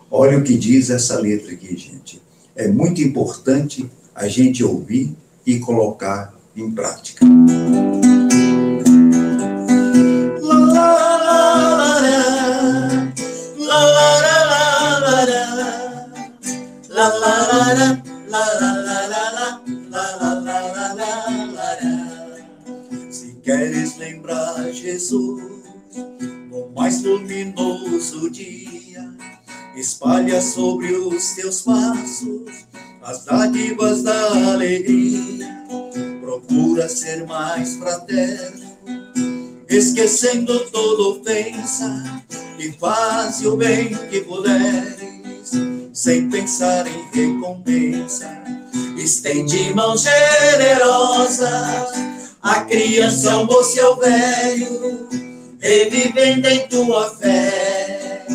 Olha 0.09 0.37
o 0.37 0.43
que 0.43 0.57
diz 0.57 0.89
essa 0.89 1.19
letra 1.19 1.51
aqui, 1.51 1.75
gente. 1.75 2.21
É 2.55 2.69
muito 2.69 3.01
importante 3.01 3.91
a 4.15 4.29
gente 4.29 4.63
ouvir 4.63 5.17
e 5.45 5.59
colocar 5.59 6.33
em 6.55 6.71
prática. 6.71 7.25
Se 23.09 23.35
queres 23.43 23.97
lembrar 23.97 24.71
Jesus 24.71 25.51
mais 26.75 27.03
luminoso 27.03 28.29
dia. 28.29 28.61
Espalha 29.75 30.41
sobre 30.41 30.91
os 30.93 31.31
teus 31.33 31.61
passos 31.61 32.65
as 33.03 33.25
dádivas 33.25 34.03
da 34.03 34.51
alegria. 34.53 35.65
Procura 36.21 36.87
ser 36.87 37.25
mais 37.25 37.75
fraterno, 37.75 38.77
esquecendo 39.69 40.59
toda 40.71 41.19
ofensa 41.19 42.03
e 42.57 42.71
faz 42.73 43.45
o 43.45 43.57
bem 43.57 43.89
que 44.09 44.21
puderes, 44.21 45.51
sem 45.93 46.29
pensar 46.29 46.85
em 46.87 47.05
recompensa. 47.13 48.41
Estende 48.97 49.73
mãos 49.73 50.03
generosas 50.03 51.91
a 52.41 52.61
criança, 52.61 53.33
ao 53.33 53.45
moço 53.45 53.77
e 53.77 53.79
ao 53.79 53.97
velho 53.97 55.31
revivendo 55.61 56.47
em 56.47 56.67
tua 56.67 57.15
fé 57.15 58.25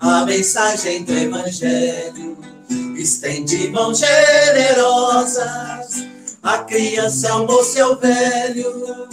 a 0.00 0.24
mensagem 0.26 1.04
do 1.04 1.12
Evangelho. 1.12 2.41
Estende 3.02 3.68
mãos 3.70 3.98
generosas 3.98 6.06
a 6.40 6.58
criança, 6.58 7.32
ao 7.32 7.48
moço 7.48 7.76
e 7.76 7.80
ao 7.80 7.96
velho, 7.96 9.08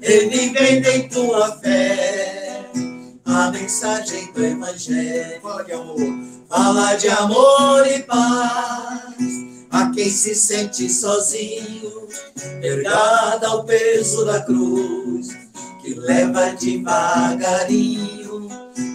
revivendo 0.00 0.88
em 0.88 1.08
tua 1.08 1.50
fé 1.56 2.70
a 3.24 3.50
mensagem 3.50 4.32
do 4.32 4.44
Evangelho. 4.44 5.40
Fala 5.42 5.64
de 5.64 5.72
amor, 5.72 5.98
fala 6.48 6.94
de 6.94 7.08
amor 7.08 7.84
e 7.88 7.98
paz 8.04 9.16
a 9.72 9.90
quem 9.90 10.08
se 10.08 10.36
sente 10.36 10.88
sozinho, 10.88 12.06
ergada 12.62 13.48
ao 13.48 13.64
peso 13.64 14.24
da 14.24 14.40
cruz 14.42 15.30
que 15.82 15.94
leva 15.94 16.50
devagarinho. 16.50 18.46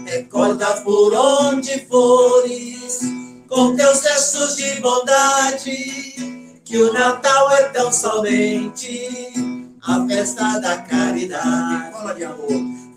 Recorda 0.06 0.68
por 0.84 1.14
onde 1.14 1.86
fores, 1.90 3.17
com 3.48 3.76
teus 3.76 4.02
gestos 4.02 4.56
de 4.56 4.80
bondade, 4.82 6.60
que 6.64 6.78
o 6.78 6.94
Natal 6.94 7.52
é 7.52 7.64
tão 7.70 7.92
somente 7.92 9.34
a 9.82 10.06
festa 10.08 10.60
da 10.60 10.78
caridade. 10.78 11.92
Fala 11.92 12.14
de 12.14 12.24
amor, 12.26 12.50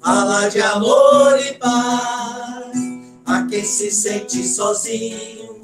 fala 0.02 0.48
de 0.48 0.60
amor 0.60 1.38
e 1.40 1.54
paz 1.54 2.78
a 3.26 3.42
quem 3.44 3.64
se 3.64 3.90
sente 3.90 4.46
sozinho, 4.46 5.62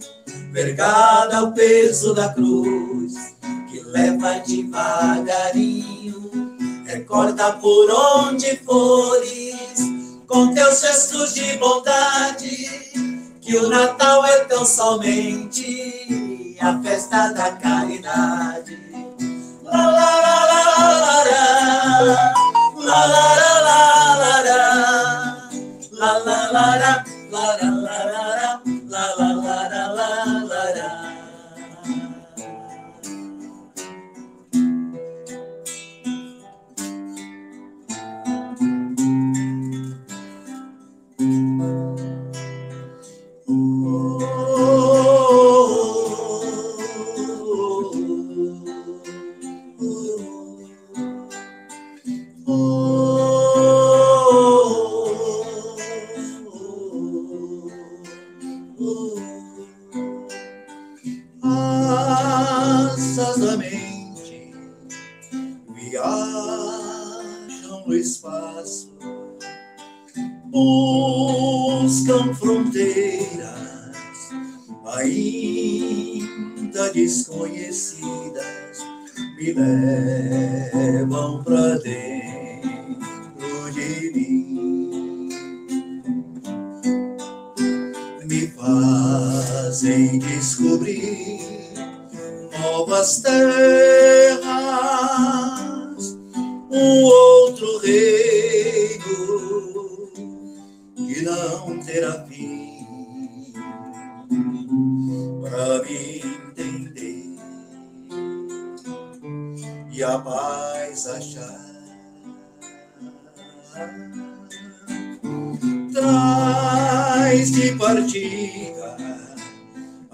vergada 0.53 1.38
ao 1.38 1.53
peso 1.53 2.14
da 2.14 2.29
cruz, 2.29 3.14
que 3.70 3.81
leva 3.81 4.40
devagarinho 4.46 5.96
Recorda 6.87 7.53
por 7.55 7.90
onde 7.90 8.57
fores, 8.59 9.81
com 10.29 10.55
teus 10.55 10.81
gestos 10.81 11.35
de 11.35 11.59
bondade, 11.59 12.76
que 13.46 13.56
o 13.56 13.68
Natal 13.68 14.26
é 14.26 14.40
tão 14.46 14.64
somente 14.66 16.56
a 16.61 16.76
festa 16.82 17.32
da 17.32 17.52
caridade. 17.52 18.76
La 19.62 19.87
la 19.87 20.20
la 20.20 20.44
la 20.46 20.64
la 20.64 20.90
la 20.96 21.44
la 22.74 23.06
la 23.06 23.26
la 23.26 23.61
la 23.62 23.85
la 24.16 24.42
la 25.92 26.11
la 26.11 26.18
la 26.24 26.50
la 26.50 26.76
la 26.82 27.06
viajam 27.37 28.26
fronteiras 72.77 73.97
ainda 74.85 76.93
desconhecidas, 76.93 78.85
me 79.37 79.55
levam 79.55 81.43
para 81.43 81.79
dentro 81.79 83.73
de 83.73 84.12
mim, 84.15 85.29
me 88.25 88.47
fazem 88.49 90.19
descobrir 90.19 91.41
novas 92.61 93.21
terras, 93.21 93.57
um 96.71 97.03
outro 97.03 97.79
reino 97.79 99.07
que 100.95 101.23
não 101.23 101.81
terá 101.81 102.27
fim 102.27 102.45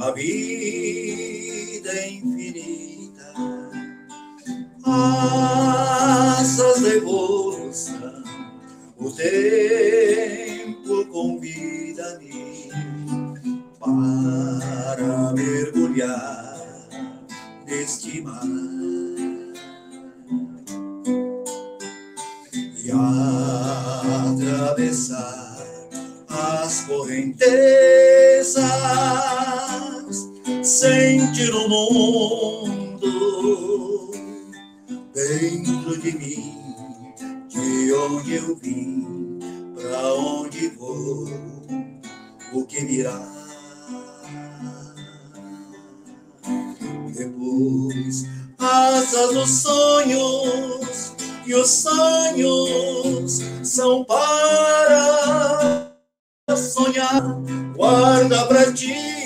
a 0.02 0.10
vida 0.10 1.94
infinita, 2.08 3.32
asas 4.84 6.80
de 6.80 6.96
evolução, 6.96 8.24
o 8.96 9.12
tempo 9.12 11.06
convida-me 11.06 12.68
para 13.78 15.32
mergulhar 15.34 16.58
neste 17.64 18.22
mar. 18.22 18.42
E 22.84 22.90
atravessar 24.50 25.52
as 26.28 26.80
correntezas, 26.86 28.58
sentir 30.82 31.54
o 31.54 31.68
mundo 31.68 33.10
dentro 35.14 35.96
de 35.96 36.10
mim, 36.18 37.14
de 37.48 37.92
onde 37.92 38.34
eu 38.34 38.56
vim, 38.56 39.38
para 39.76 40.12
onde 40.14 40.70
vou, 40.70 41.28
o 42.52 42.66
que 42.66 42.84
virá. 42.84 43.30
Depois, 47.16 48.26
asas 48.58 49.34
dos 49.34 49.50
sonhos, 49.50 51.14
e 51.46 51.54
os 51.54 51.70
sonhos 51.70 53.40
são 53.62 54.04
para 54.04 55.92
sonhar. 56.56 57.22
Guarda 57.76 58.46
pra 58.46 58.72
ti 58.72 59.21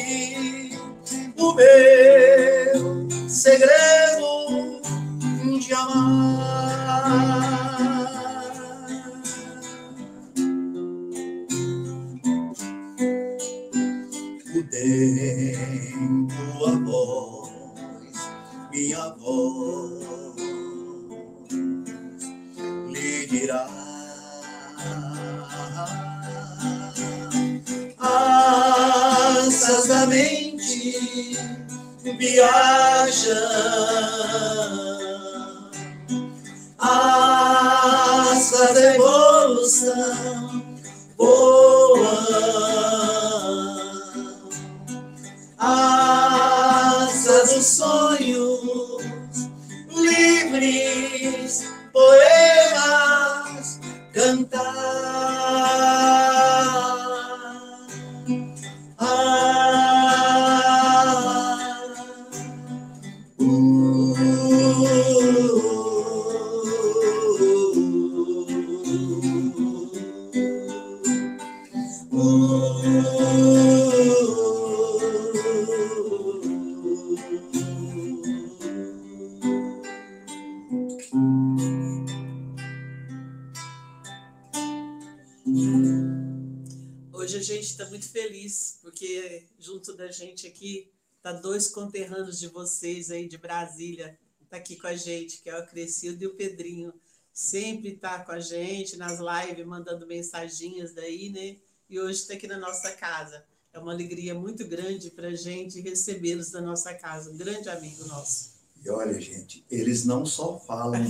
da 90.06 90.12
gente 90.12 90.46
aqui 90.46 90.88
tá 91.20 91.32
dois 91.32 91.68
conterrâneos 91.68 92.38
de 92.38 92.46
vocês 92.46 93.10
aí 93.10 93.28
de 93.28 93.36
Brasília, 93.36 94.16
tá 94.48 94.56
aqui 94.56 94.76
com 94.76 94.86
a 94.86 94.94
gente, 94.94 95.42
que 95.42 95.50
é 95.50 95.58
o 95.58 95.66
Crescido 95.66 96.22
e 96.22 96.26
o 96.28 96.34
Pedrinho. 96.34 96.94
Sempre 97.32 97.96
tá 97.96 98.20
com 98.20 98.30
a 98.30 98.38
gente 98.38 98.96
nas 98.96 99.18
lives, 99.18 99.66
mandando 99.66 100.06
mensaginhas 100.06 100.94
daí, 100.94 101.28
né? 101.28 101.56
E 101.90 101.98
hoje 101.98 102.20
está 102.20 102.34
aqui 102.34 102.46
na 102.46 102.56
nossa 102.56 102.92
casa. 102.92 103.44
É 103.72 103.78
uma 103.80 103.92
alegria 103.92 104.32
muito 104.32 104.64
grande 104.66 105.10
para 105.10 105.28
a 105.28 105.34
gente 105.34 105.80
recebê-los 105.80 106.52
na 106.52 106.60
nossa 106.60 106.94
casa. 106.94 107.32
Um 107.32 107.36
grande 107.36 107.68
amigo 107.68 108.06
nosso. 108.06 108.52
E 108.82 108.88
olha, 108.88 109.20
gente, 109.20 109.64
eles 109.68 110.04
não 110.04 110.24
só 110.24 110.60
falam, 110.60 111.02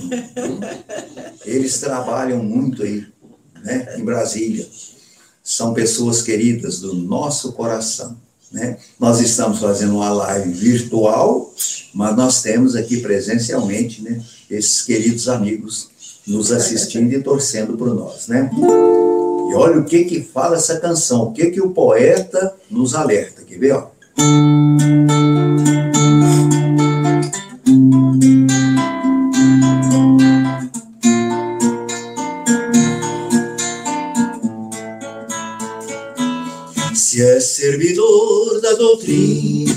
eles 1.44 1.78
trabalham 1.78 2.42
muito 2.42 2.82
aí, 2.82 3.06
né, 3.62 3.98
em 3.98 4.04
Brasília. 4.04 4.66
São 5.44 5.74
pessoas 5.74 6.22
queridas 6.22 6.80
do 6.80 6.94
nosso 6.94 7.52
coração, 7.52 8.20
né? 8.57 8.79
Nós 8.99 9.21
estamos 9.21 9.61
fazendo 9.61 9.97
uma 9.97 10.11
live 10.11 10.51
virtual, 10.51 11.53
mas 11.92 12.16
nós 12.16 12.40
temos 12.40 12.75
aqui 12.75 13.03
presencialmente, 13.03 14.03
né, 14.03 14.23
esses 14.51 14.81
queridos 14.81 15.29
amigos 15.29 15.90
nos 16.27 16.51
assistindo 16.51 17.12
e 17.12 17.23
torcendo 17.23 17.77
por 17.77 17.95
nós, 17.95 18.27
né? 18.29 18.51
E 18.57 19.55
olha 19.55 19.79
o 19.79 19.85
que 19.85 20.05
que 20.05 20.23
fala 20.23 20.57
essa 20.57 20.81
canção, 20.81 21.25
o 21.25 21.33
que 21.33 21.51
que 21.51 21.61
o 21.61 21.71
poeta 21.71 22.55
nos 22.71 22.95
alerta, 22.95 23.42
quer 23.42 23.59
ver, 23.59 23.73
ó? 23.75 23.90
Doutrina, 38.96 39.74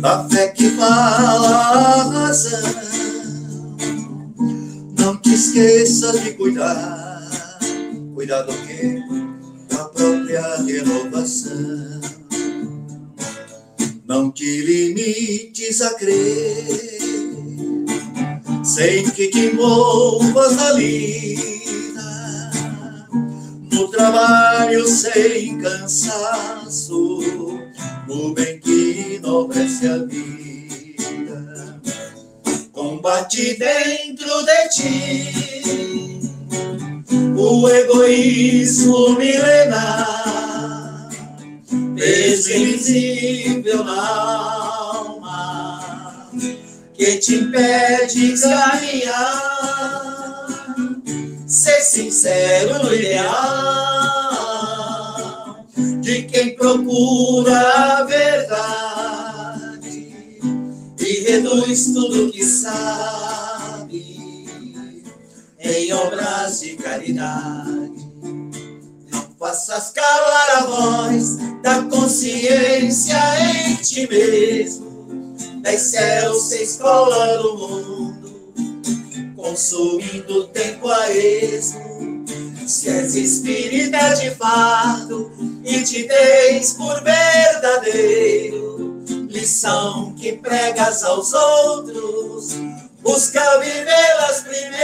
da 0.00 0.28
fé 0.28 0.48
que 0.48 0.70
fala 0.70 1.48
a 1.48 2.02
razão, 2.04 2.74
não 4.98 5.16
te 5.16 5.34
esqueças 5.34 6.22
de 6.22 6.32
cuidar, 6.32 7.58
cuidar 8.14 8.42
do 8.42 8.52
quê? 8.66 9.02
Da 9.68 9.84
própria 9.86 10.56
renovação. 10.62 12.00
Não 14.06 14.30
te 14.30 14.60
limites 14.60 15.82
a 15.82 15.94
crer, 15.94 17.00
sem 18.62 19.10
que 19.10 19.28
te 19.28 19.46
envolvas 19.46 20.54
na 20.54 20.72
lida 20.74 21.56
no 23.76 23.88
trabalho 23.88 24.88
sem 24.88 25.58
cansaço, 25.58 27.05
dentro 33.58 34.42
de 34.42 34.68
ti 34.74 35.25
Das 75.66 75.80
céus 75.80 76.44
se 76.44 76.62
escola 76.62 77.38
no 77.38 77.56
mundo, 77.56 78.52
consumindo 79.34 80.46
tempo 80.46 80.88
a 80.88 81.10
esmo. 81.10 82.24
Se 82.64 82.88
és 82.88 83.16
espírita 83.16 84.14
de 84.14 84.30
fato 84.30 85.32
e 85.64 85.82
te 85.82 86.04
tens 86.04 86.74
por 86.74 87.02
verdadeiro, 87.02 89.02
lição 89.28 90.14
que 90.14 90.34
pregas 90.34 91.02
aos 91.02 91.32
outros 91.32 92.54
busca 93.02 93.58
vivê-las 93.58 94.42
primeiro. 94.42 94.76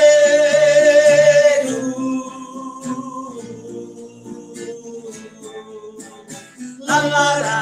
La 6.81 7.05
la 7.05 7.38
la 7.38 7.62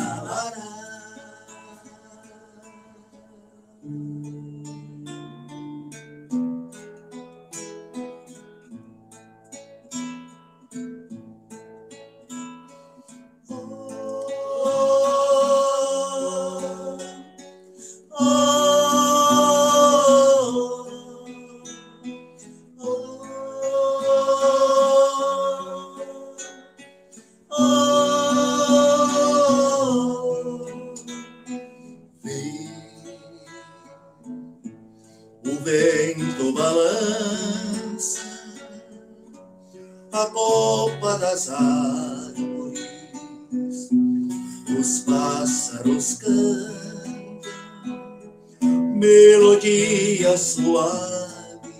suave 50.51 51.71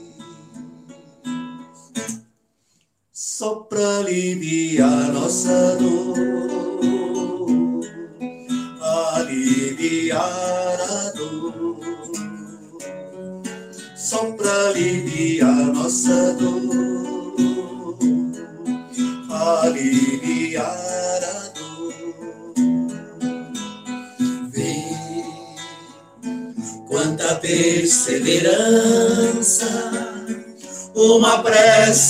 só 3.12 3.55
para 3.55 3.97
aliviar 3.99 5.12
nossa 5.12 5.75
dor. 5.75 6.00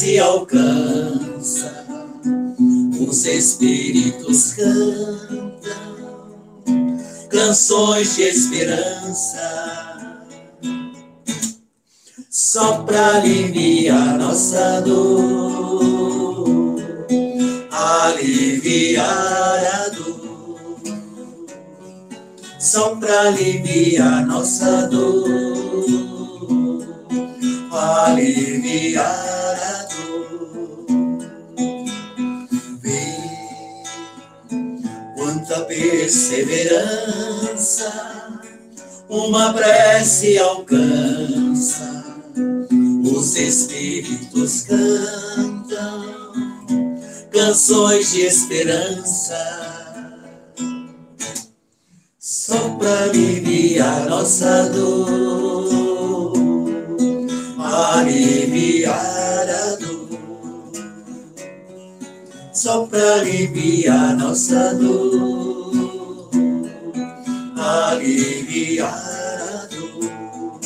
Se 0.01 0.17
alcança, 0.17 1.85
os 3.07 3.25
espíritos 3.25 4.53
cantam 4.53 5.51
canções 7.29 8.15
de 8.15 8.23
esperança, 8.23 10.17
só 12.29 12.83
para 12.83 13.17
aliviar 13.17 14.17
nossa 14.17 14.81
dor, 14.81 16.75
aliviar 17.69 19.05
a 19.75 19.89
dor, 19.89 20.81
só 22.59 22.95
para 22.95 23.21
aliviar 23.27 24.25
nossa 24.25 24.87
dor, 24.87 25.50
aliviar 27.71 29.31
perseverança, 35.71 37.89
uma 39.07 39.53
prece 39.53 40.37
alcança, 40.37 42.03
os 43.03 43.35
espíritos 43.35 44.63
cantam 44.63 46.11
canções 47.31 48.11
de 48.11 48.21
esperança, 48.21 49.37
só 52.19 52.59
para 52.77 53.03
aliviar 53.03 54.09
nossa 54.09 54.69
dor, 54.69 55.40
aliviar 58.21 59.49
a 59.49 59.75
dor. 59.77 60.71
Só 62.53 62.85
para 62.85 63.15
aliviar 63.15 64.15
nossa 64.15 64.73
dor. 64.75 66.29
Aliviar 67.57 68.87
a 68.87 69.67
dor, 69.67 70.59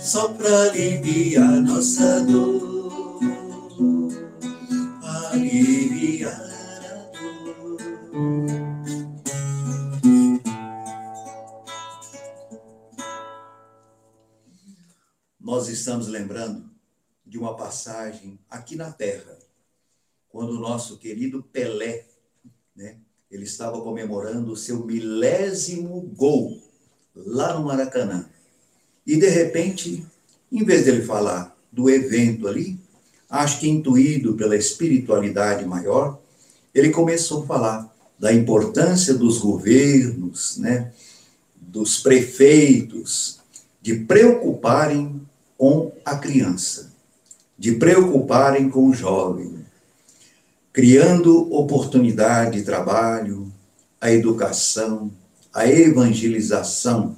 só 0.00 0.28
para 0.28 0.70
aliviar 0.70 1.60
nossa 1.62 2.20
dor, 2.20 2.63
estamos 15.84 16.08
lembrando 16.08 16.64
de 17.26 17.36
uma 17.36 17.54
passagem 17.58 18.38
aqui 18.48 18.74
na 18.74 18.90
Terra, 18.90 19.38
quando 20.30 20.52
o 20.52 20.58
nosso 20.58 20.96
querido 20.96 21.42
Pelé, 21.42 22.06
né, 22.74 22.96
ele 23.30 23.44
estava 23.44 23.78
comemorando 23.82 24.50
o 24.50 24.56
seu 24.56 24.86
milésimo 24.86 26.00
gol 26.16 26.58
lá 27.14 27.58
no 27.58 27.66
Maracanã. 27.66 28.24
E 29.06 29.18
de 29.18 29.28
repente, 29.28 30.02
em 30.50 30.64
vez 30.64 30.86
dele 30.86 31.02
falar 31.02 31.54
do 31.70 31.90
evento 31.90 32.48
ali, 32.48 32.80
acho 33.28 33.60
que 33.60 33.68
intuído 33.68 34.36
pela 34.36 34.56
espiritualidade 34.56 35.66
maior, 35.66 36.18
ele 36.74 36.88
começou 36.88 37.42
a 37.42 37.46
falar 37.46 37.96
da 38.18 38.32
importância 38.32 39.12
dos 39.12 39.36
governos, 39.36 40.56
né, 40.56 40.94
dos 41.54 42.00
prefeitos, 42.00 43.38
de 43.82 43.96
preocuparem 43.96 45.20
com 45.56 45.92
a 46.04 46.16
criança, 46.16 46.92
de 47.58 47.72
preocuparem 47.72 48.68
com 48.68 48.88
o 48.88 48.94
jovem, 48.94 49.64
criando 50.72 51.52
oportunidade 51.54 52.58
de 52.58 52.64
trabalho, 52.64 53.52
a 54.00 54.10
educação, 54.10 55.10
a 55.52 55.68
evangelização, 55.68 57.16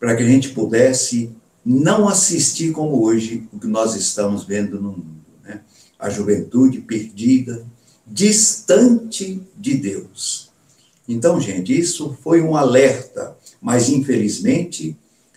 para 0.00 0.16
que 0.16 0.22
a 0.22 0.26
gente 0.26 0.50
pudesse 0.50 1.30
não 1.64 2.08
assistir 2.08 2.72
como 2.72 3.02
hoje 3.02 3.46
o 3.52 3.58
que 3.58 3.66
nós 3.66 3.94
estamos 3.94 4.44
vendo 4.44 4.80
no 4.80 4.92
mundo. 4.92 5.24
Né? 5.44 5.60
A 5.98 6.08
juventude 6.08 6.80
perdida, 6.80 7.66
distante 8.06 9.42
de 9.56 9.76
Deus. 9.76 10.50
Então, 11.08 11.40
gente, 11.40 11.76
isso 11.78 12.16
foi 12.22 12.40
um 12.40 12.56
alerta, 12.56 13.36
mas 13.60 13.88
infelizmente 13.88 14.96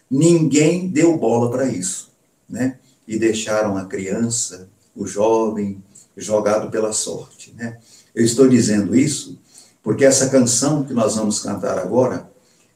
ninguém 0.09 0.87
deu 0.87 1.17
bola 1.17 1.51
para 1.51 1.67
isso, 1.67 2.08
né? 2.49 2.77
E 3.07 3.17
deixaram 3.17 3.77
a 3.77 3.85
criança, 3.85 4.69
o 4.95 5.05
jovem, 5.05 5.83
jogado 6.15 6.69
pela 6.69 6.91
sorte, 6.91 7.53
né? 7.57 7.77
Eu 8.13 8.25
estou 8.25 8.47
dizendo 8.47 8.95
isso 8.95 9.39
porque 9.81 10.05
essa 10.05 10.29
canção 10.29 10.83
que 10.83 10.93
nós 10.93 11.15
vamos 11.15 11.39
cantar 11.39 11.79
agora 11.79 12.29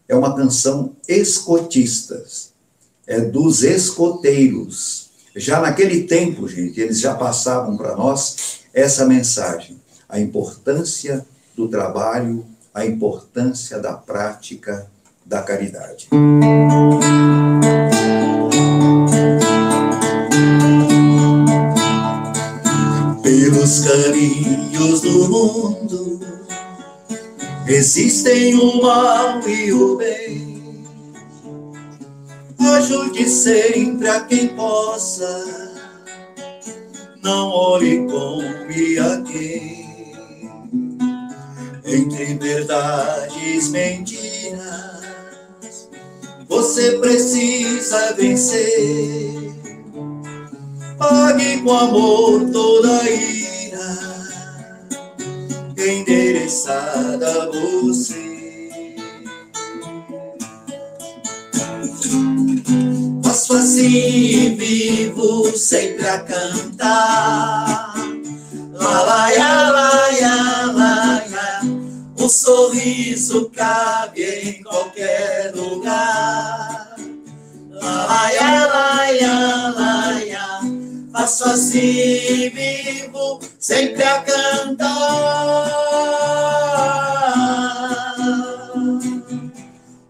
é 0.07 0.15
uma 0.15 0.35
canção 0.35 0.95
escotista, 1.07 2.23
é 3.05 3.19
dos 3.19 3.63
escoteiros. 3.63 5.09
Já 5.35 5.59
naquele 5.59 6.03
tempo, 6.03 6.47
gente, 6.47 6.79
eles 6.79 6.99
já 6.99 7.15
passavam 7.15 7.75
para 7.75 7.95
nós 7.95 8.59
essa 8.73 9.05
mensagem, 9.05 9.81
a 10.07 10.19
importância 10.19 11.25
do 11.55 11.67
trabalho, 11.67 12.45
a 12.73 12.85
importância 12.85 13.79
da 13.79 13.93
prática 13.93 14.87
da 15.25 15.41
caridade. 15.41 16.09
Pelos 16.09 17.62
mundo 25.33 26.19
existem 27.67 28.53
o 28.55 28.81
mal 28.83 29.41
e 29.47 29.73
o 29.73 29.95
bem. 29.95 30.85
Ajude 32.59 33.27
sempre 33.27 34.07
a 34.09 34.21
quem 34.21 34.49
possa, 34.49 35.43
não 37.23 37.49
olhe 37.49 38.05
com 38.07 38.41
e 38.71 38.99
a 38.99 39.21
quem. 39.21 40.13
Entre 41.85 42.25
verdades, 42.35 43.69
mentiras 43.69 45.03
você 46.47 46.99
precisa 46.99 48.13
vencer. 48.13 49.33
Pague 50.97 51.61
com 51.61 51.73
amor 51.73 52.49
toda 52.51 53.01
a 53.01 53.09
ira 53.09 53.52
endereçada 55.87 57.43
a 57.43 57.45
você. 57.47 58.33
Passo 63.23 63.53
assim 63.53 64.55
vivo 64.55 65.57
sempre 65.57 66.07
a 66.07 66.19
cantar. 66.19 67.93
Lá, 68.73 69.01
lá, 69.01 69.29
lá, 69.29 69.71
lá, 69.71 70.71
lá, 70.71 71.23
lá. 71.29 71.61
Um 72.19 72.29
sorriso 72.29 73.49
cabe 73.49 74.23
em 74.23 74.63
qualquer 74.63 75.51
lugar. 75.55 76.95
Laia, 77.81 78.67
laia, 78.67 79.73
laia, 79.75 80.72
faço 81.13 81.45
assim 81.45 82.49
vivo, 82.49 83.39
sempre 83.59 84.03
a 84.03 84.21
cantar. 84.23 84.93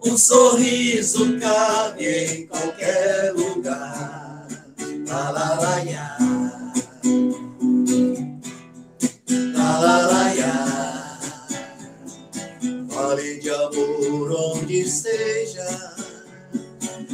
Um 0.06 0.18
sorriso 0.18 1.38
cabe 1.40 2.08
em 2.08 2.48
qualquer 2.48 3.34
lugar. 3.34 4.48
La, 5.08 5.30
laia. 5.32 6.18
Fale 12.90 13.40
de 13.40 13.50
amor 13.50 14.32
onde 14.32 14.82
esteja, 14.82 15.96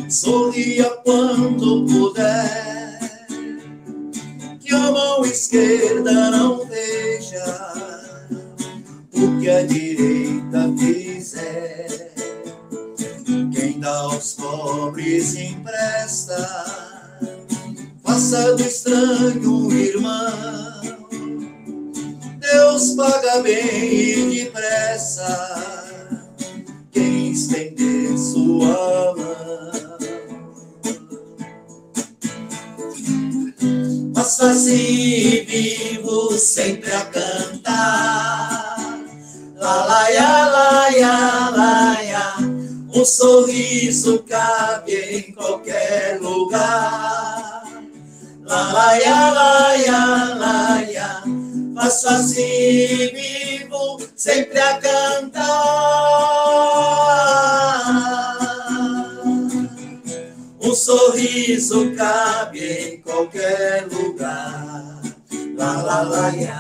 sorria 0.10 0.90
quando 1.04 1.86
puder, 1.86 2.79
que 4.70 4.76
a 4.76 4.92
mão 4.92 5.26
esquerda 5.26 6.30
não 6.30 6.64
veja 6.68 7.74
o 9.16 9.40
que 9.40 9.50
a 9.50 9.64
direita 9.64 10.72
fizer. 10.78 12.14
Quem 13.52 13.80
dá 13.80 13.98
aos 13.98 14.34
pobres 14.34 15.34
empresta, 15.34 16.38
faça 18.04 18.56
do 18.56 18.62
estranho 18.62 19.72
irmão. 19.72 20.82
Deus 22.38 22.92
paga 22.92 23.42
bem 23.42 24.34
e 24.34 24.44
depressa 24.44 26.06
quem 26.92 27.32
estender 27.32 28.16
sua 28.20 29.16
mão. 29.18 29.89
Mas 34.20 34.38
assim 34.42 35.46
vivo 35.46 36.38
sempre 36.38 36.92
a 36.92 37.06
cantar. 37.06 38.76
Lá, 39.56 39.86
laia, 39.86 40.46
laia, 40.46 41.50
laia. 41.52 42.36
Um 42.94 43.06
sorriso 43.06 44.22
cabe 44.28 44.94
em 44.94 45.32
qualquer 45.32 46.20
lugar. 46.20 47.64
Lá, 48.44 48.74
laia, 48.74 49.32
laia, 49.32 50.36
laia 50.36 51.24
faço 51.74 52.10
assim 52.10 53.14
vivo, 53.14 54.02
sempre 54.18 54.60
a 54.60 54.78
cantar. 54.80 56.10
Um 60.62 60.76
sorriso 60.76 61.96
cabe 61.96 62.60
em 62.60 63.02
qualquer 63.02 63.84
lugar. 63.84 63.99
La 65.90 66.04
la 66.04 66.30
la 66.30 66.59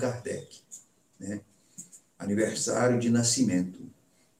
Kardec. 0.00 0.46
Né, 1.18 1.40
aniversário 2.18 2.98
de 2.98 3.10
nascimento. 3.10 3.78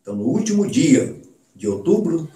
Então, 0.00 0.14
no 0.14 0.24
último 0.24 0.66
dia 0.66 1.20
de 1.54 1.68
outubro, 1.68 2.28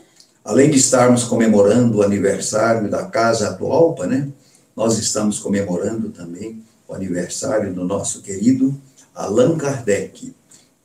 além 0.44 0.70
de 0.70 0.78
estarmos 0.78 1.24
comemorando 1.24 1.98
o 1.98 2.02
aniversário 2.02 2.90
da 2.90 3.06
Casa 3.06 3.48
Atualpa, 3.48 4.06
né, 4.06 4.30
nós 4.76 4.98
estamos 4.98 5.38
comemorando 5.38 6.10
também 6.10 6.62
o 6.86 6.94
aniversário 6.94 7.72
do 7.72 7.84
nosso 7.84 8.20
querido 8.22 8.74
Allan 9.14 9.56
Kardec, 9.56 10.34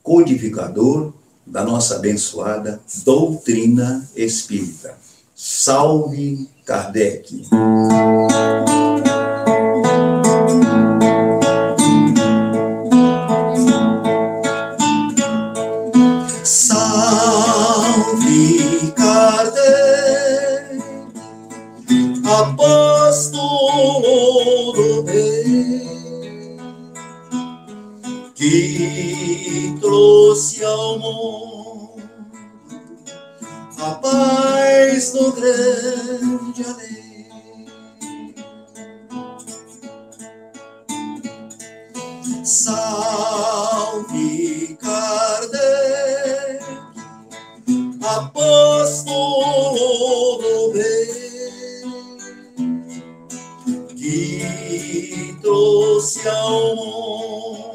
codificador 0.02 1.12
da 1.46 1.64
nossa 1.64 1.96
abençoada 1.96 2.80
doutrina 3.04 4.08
espírita. 4.14 4.96
Salve 5.34 6.48
Kardec! 6.64 7.42
trouxe 29.80 30.64
ao 30.64 30.98
mundo 30.98 32.02
a 33.78 33.90
paz 33.94 35.12
do 35.12 35.32
grande 35.32 36.64
além. 36.64 37.00
Salve 42.44 44.08
Kardec, 44.80 46.64
apóstolo 48.02 49.18
do 50.38 50.72
bem, 50.72 51.10
que 53.96 55.36
trouxe 55.42 56.28
ao 56.28 56.76
mundo 56.76 57.69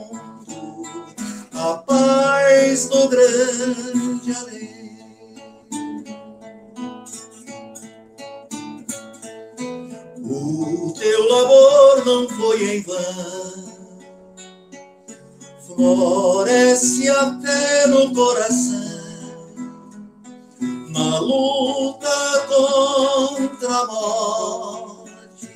a 1.56 1.78
paz 1.78 2.90
do 2.90 3.08
grande 3.08 4.34
além. 4.36 4.76
O 10.24 10.94
teu 10.98 11.30
labor 11.30 12.06
não 12.06 12.30
foi 12.30 12.78
em 12.78 12.82
vão, 12.82 13.66
floresce 15.66 17.10
a 17.10 17.40
fé 17.40 17.88
no 17.88 18.14
coração 18.14 18.86
na 20.90 21.20
luta 21.20 22.48
contra 22.48 23.80
a 23.80 23.86
morte, 23.86 25.50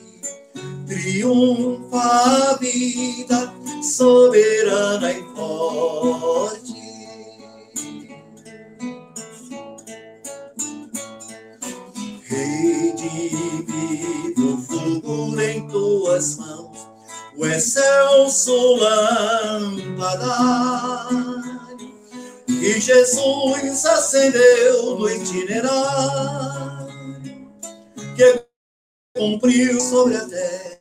triunfa 0.85 1.97
a 1.97 2.57
vida 2.57 3.53
soberana 3.81 5.11
e 5.11 5.28
forte. 5.79 6.75
Rei 12.23 12.93
divino, 12.93 14.61
fulgura 14.61 15.51
em 15.51 15.67
tuas 15.67 16.37
mãos, 16.37 16.87
o 17.37 17.45
excelso 17.45 18.75
lâmpada 18.75 20.37
que 22.45 22.79
Jesus 22.79 23.85
acendeu 23.85 24.97
no 24.99 25.09
itinerário 25.09 26.89
que 28.15 28.45
cumpriu 29.17 29.79
sobre 29.79 30.17
a 30.17 30.25
terra 30.27 30.79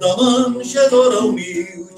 da 0.00 0.16
manchadora 0.50 1.20
humilde 1.20 1.93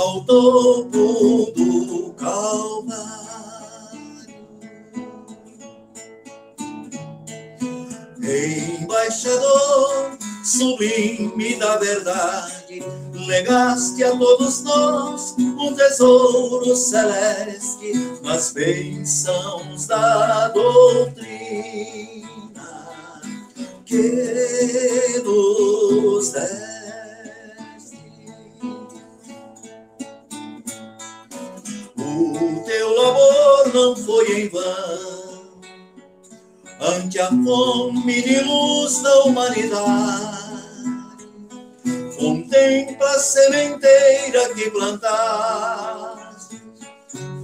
ao 0.00 0.24
topo 0.24 1.52
do 1.54 2.14
Calvário. 2.14 3.00
Embaixador 8.80 10.16
sublime 10.42 11.56
da 11.56 11.76
verdade, 11.76 12.82
legaste 13.26 14.02
a 14.02 14.16
todos 14.16 14.62
nós 14.62 15.34
um 15.38 15.74
tesouro 15.74 16.74
celeste 16.74 17.92
nas 18.22 18.52
bênçãos 18.52 19.86
da 19.86 20.48
doutrina 20.48 21.20
que 23.84 25.22
nos 25.22 26.30
deste. 26.30 26.79
O 32.20 32.62
teu 32.64 32.94
labor 32.94 33.74
não 33.74 33.96
foi 33.96 34.42
em 34.42 34.48
vão, 34.48 35.42
ante 36.80 37.18
a 37.18 37.28
fome 37.28 38.22
de 38.22 38.40
luz 38.40 39.02
da 39.02 39.24
humanidade 39.24 40.40
Contempla 42.20 43.12
a 43.12 43.18
sementeira 43.18 44.54
que 44.54 44.70
plantaste, 44.70 46.60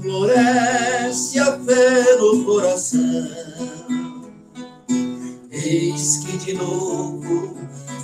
floresce 0.03 1.39
a 1.39 1.59
fé 1.59 2.17
no 2.17 2.45
coração. 2.45 3.27
Eis 5.51 6.19
que 6.19 6.37
de 6.37 6.53
novo 6.53 7.57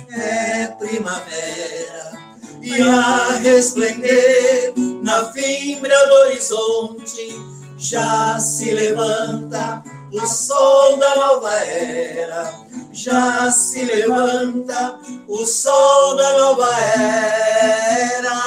é 0.09 0.65
primavera 0.79 2.22
e 2.63 2.81
a 2.81 3.39
resplender 3.43 4.73
na 5.03 5.25
fimbra 5.33 6.07
do 6.07 6.13
horizonte 6.13 7.35
já 7.77 8.39
se 8.39 8.71
levanta 8.71 9.83
o 10.11 10.25
sol 10.25 10.97
da 10.97 11.15
nova 11.15 11.53
era 11.65 12.63
já 12.93 13.51
se 13.51 13.83
levanta 13.83 14.99
o 15.27 15.45
sol 15.45 16.15
da 16.15 16.37
nova 16.37 16.69
era. 16.79 18.43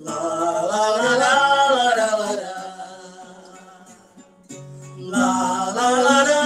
La, 0.00 0.14
la, 0.14 0.96
la, 0.96 1.16
la, 1.16 1.16
la, 1.16 1.94
la, 1.94 2.10
la, 2.16 2.52
la, 4.98 5.72
la, 5.74 5.90
la, 5.90 6.22
la. 6.22 6.45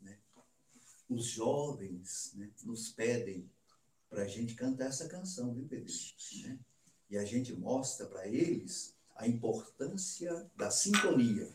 Né, 0.00 0.16
os 1.08 1.26
jovens 1.26 2.32
né, 2.34 2.50
nos 2.64 2.90
pedem 2.90 3.50
para 4.08 4.22
a 4.22 4.28
gente 4.28 4.54
cantar 4.54 4.86
essa 4.86 5.08
canção, 5.08 5.54
viu, 5.54 5.66
Pedro? 5.68 5.92
Né? 6.44 6.58
E 7.10 7.16
a 7.16 7.24
gente 7.24 7.52
mostra 7.54 8.06
para 8.06 8.26
eles 8.26 8.94
a 9.16 9.26
importância 9.26 10.46
da 10.56 10.70
sintonia, 10.70 11.48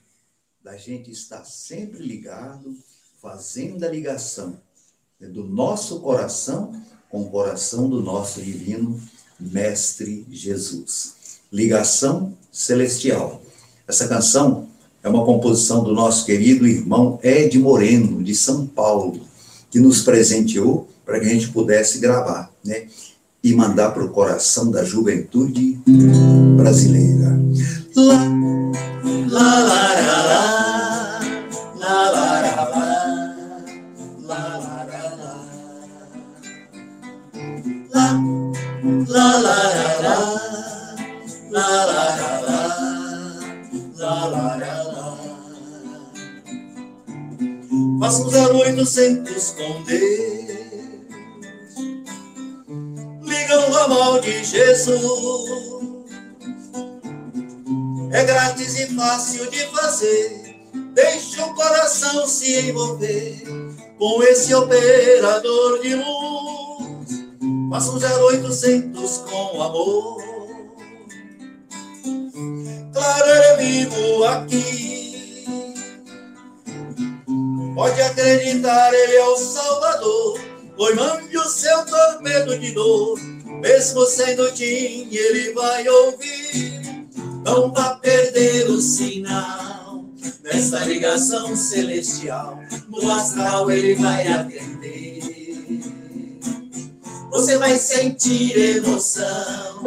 da 0.64 0.78
gente 0.78 1.12
estar 1.12 1.44
sempre 1.46 2.00
ligado, 2.00 2.76
fazendo 3.22 3.84
a 3.84 3.90
ligação 3.90 4.62
né, 5.20 5.28
do 5.28 5.44
nosso 5.44 6.02
coração 6.02 6.72
com 7.10 7.24
o 7.24 7.30
coração 7.30 7.90
do 7.90 8.02
nosso 8.02 8.42
divino 8.42 9.02
Mestre 9.40 10.26
Jesus. 10.30 11.42
Ligação 11.52 12.38
celestial. 12.52 13.42
Essa 13.88 14.08
canção 14.08 14.67
é 15.08 15.10
uma 15.10 15.26
composição 15.26 15.84
do 15.84 15.94
nosso 15.94 16.26
querido 16.26 16.68
irmão 16.68 17.18
Ed 17.24 17.58
Moreno, 17.58 18.22
de 18.22 18.36
São 18.36 18.66
Paulo, 18.66 19.22
que 19.72 19.80
nos 19.80 20.02
presenteou 20.02 20.88
para 21.06 21.20
que 21.20 21.26
a 21.26 21.30
gente 21.30 21.48
pudesse 21.50 22.00
gravar, 22.00 22.52
né? 22.64 22.84
E 23.42 23.54
mandar 23.54 23.92
para 23.92 24.04
o 24.04 24.10
coração 24.10 24.70
da 24.70 24.84
juventude 24.84 25.80
brasileira. 26.58 27.40
Lá, 27.96 28.28
lá, 29.30 29.64
lá, 29.64 29.87
Faça 48.08 48.24
um 48.24 48.58
0800 48.58 49.52
com 49.52 49.84
Deus. 49.84 50.00
Liga 53.22 53.68
no 53.68 53.74
ramal 53.74 54.22
de 54.22 54.46
Jesus. 54.46 55.02
É 58.14 58.24
grátis 58.24 58.80
e 58.80 58.96
fácil 58.96 59.52
de 59.52 59.60
fazer. 59.66 60.56
Deixe 60.94 61.42
o 61.42 61.54
coração 61.54 62.26
se 62.26 62.70
envolver 62.70 63.44
com 64.00 64.24
esse 64.24 64.56
operador 64.56 65.82
de 65.82 65.96
luz. 65.96 67.10
Faça 67.70 67.92
um 67.92 67.98
0800 67.98 69.18
com 69.30 69.62
amor. 69.62 70.24
Claro, 72.94 73.30
é 73.30 73.58
vivo 73.58 74.24
aqui 74.24 75.07
Pode 77.78 78.02
acreditar, 78.02 78.92
ele 78.92 79.18
é 79.18 79.24
o 79.24 79.38
Salvador. 79.38 80.40
Pois 80.76 80.96
mande 80.96 81.38
o 81.38 81.44
seu 81.44 81.86
tormento 81.86 82.58
de 82.58 82.72
dor. 82.72 83.20
Mesmo 83.46 84.04
sendo 84.08 84.52
Tim, 84.52 85.08
ele 85.12 85.54
vai 85.54 85.88
ouvir. 85.88 87.08
Não 87.46 87.72
vá 87.72 87.94
perder 87.98 88.68
o 88.68 88.82
sinal. 88.82 90.04
Nessa 90.44 90.80
ligação 90.86 91.56
celestial. 91.56 92.60
No 92.90 93.12
astral 93.12 93.70
ele 93.70 93.94
vai 93.94 94.28
atender. 94.28 95.22
Você 97.30 97.60
vai 97.60 97.78
sentir 97.78 98.78
emoção. 98.78 99.84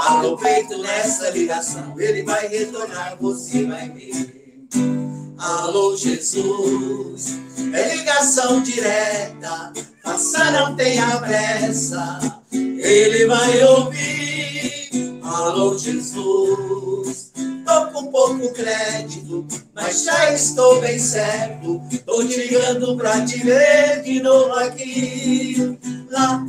Abra 0.00 0.28
o 0.28 0.38
peito 0.38 0.78
nessa 0.78 1.28
ligação. 1.28 1.94
Ele 2.00 2.22
vai 2.22 2.48
retornar, 2.48 3.18
você 3.20 3.66
vai 3.66 3.90
ver. 3.90 5.03
Alô, 5.44 5.94
Jesus, 5.94 7.38
é 7.74 7.96
ligação 7.96 8.62
direta, 8.62 9.74
faça, 10.02 10.50
não 10.50 10.74
tenha 10.74 11.18
pressa, 11.18 12.18
ele 12.50 13.26
vai 13.26 13.62
ouvir. 13.62 15.20
Alô, 15.22 15.76
Jesus. 15.76 17.30
Tô 17.66 17.86
com 17.92 18.06
pouco 18.10 18.54
crédito, 18.54 19.46
mas 19.74 20.04
já 20.04 20.32
estou 20.32 20.80
bem 20.80 20.98
certo. 20.98 21.78
Tô 22.06 22.22
ligando 22.22 22.96
pra 22.96 23.22
te 23.22 23.36
ver 23.40 24.00
de 24.02 24.22
novo 24.22 24.54
aqui. 24.54 25.78
Lá, 26.10 26.42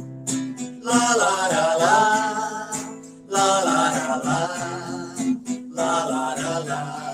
lá, 0.82 1.16
lá, 1.16 1.48
lá, 1.50 1.76
lá, 1.76 2.72
lá, 3.30 3.62
lá, 3.62 4.22
lá, 4.24 4.56
lá, 5.74 6.06
lá, 6.06 6.36
lá, 6.36 6.60
lá. 6.60 6.66
Lá, 6.66 7.05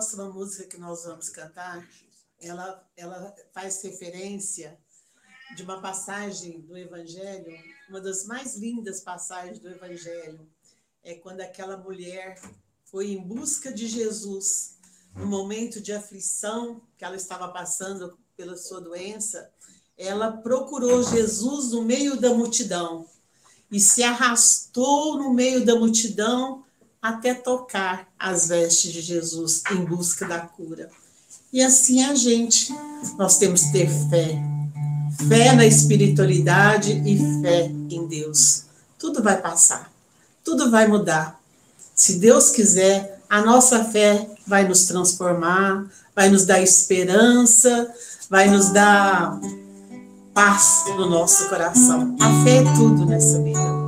próxima 0.00 0.30
música 0.30 0.66
que 0.66 0.78
nós 0.78 1.04
vamos 1.04 1.28
cantar, 1.28 1.86
ela, 2.40 2.90
ela 2.96 3.34
faz 3.52 3.82
referência 3.82 4.78
de 5.54 5.62
uma 5.62 5.80
passagem 5.82 6.60
do 6.62 6.74
Evangelho, 6.76 7.52
uma 7.88 8.00
das 8.00 8.24
mais 8.24 8.56
lindas 8.56 9.02
passagens 9.02 9.58
do 9.58 9.68
Evangelho, 9.68 10.50
é 11.02 11.16
quando 11.16 11.42
aquela 11.42 11.76
mulher 11.76 12.40
foi 12.90 13.12
em 13.12 13.22
busca 13.22 13.72
de 13.72 13.86
Jesus 13.86 14.76
no 15.14 15.26
momento 15.26 15.80
de 15.80 15.92
aflição 15.92 16.80
que 16.98 17.04
ela 17.04 17.16
estava 17.16 17.48
passando 17.48 18.18
pela 18.36 18.56
sua 18.56 18.80
doença, 18.80 19.50
ela 19.96 20.32
procurou 20.32 21.02
Jesus 21.02 21.72
no 21.72 21.82
meio 21.82 22.20
da 22.20 22.32
multidão 22.34 23.06
e 23.70 23.78
se 23.78 24.02
arrastou 24.02 25.18
no 25.18 25.32
meio 25.32 25.64
da 25.64 25.76
multidão 25.76 26.64
até 27.00 27.34
tocar 27.34 28.08
as 28.18 28.48
vestes 28.48 28.92
de 28.92 29.00
Jesus 29.00 29.62
em 29.70 29.84
busca 29.84 30.26
da 30.26 30.40
cura. 30.40 30.90
E 31.52 31.62
assim 31.62 32.02
é 32.02 32.06
a 32.06 32.14
gente, 32.14 32.72
nós 33.16 33.38
temos 33.38 33.62
que 33.62 33.72
ter 33.72 33.88
fé. 34.08 34.38
Fé 35.28 35.52
na 35.52 35.66
espiritualidade 35.66 36.92
e 37.06 37.42
fé 37.42 37.66
em 37.66 38.06
Deus. 38.06 38.64
Tudo 38.98 39.22
vai 39.22 39.40
passar, 39.40 39.92
tudo 40.44 40.70
vai 40.70 40.86
mudar. 40.86 41.39
Se 42.00 42.14
Deus 42.14 42.48
quiser, 42.48 43.20
a 43.28 43.42
nossa 43.42 43.84
fé 43.84 44.26
vai 44.46 44.66
nos 44.66 44.86
transformar, 44.86 45.84
vai 46.16 46.30
nos 46.30 46.46
dar 46.46 46.58
esperança, 46.62 47.92
vai 48.30 48.48
nos 48.48 48.70
dar 48.70 49.38
paz 50.32 50.84
no 50.96 51.10
nosso 51.10 51.46
coração. 51.50 52.16
A 52.18 52.42
fé 52.42 52.56
é 52.56 52.74
tudo 52.74 53.04
nessa 53.04 53.42
vida. 53.42 53.79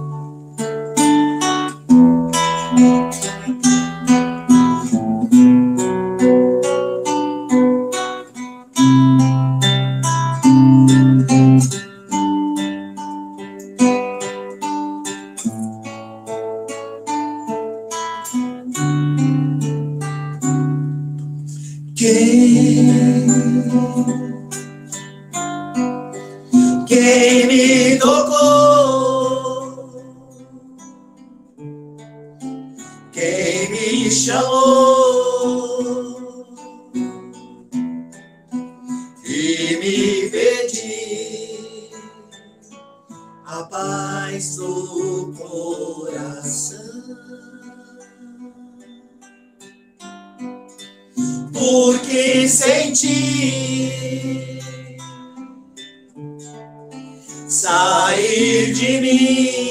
A 43.52 43.64
paz 43.64 44.56
do 44.56 45.34
coração. 45.36 46.80
porque 51.52 52.48
senti 52.48 53.92
sair 57.46 58.72
de 58.72 59.00
mim 59.00 59.61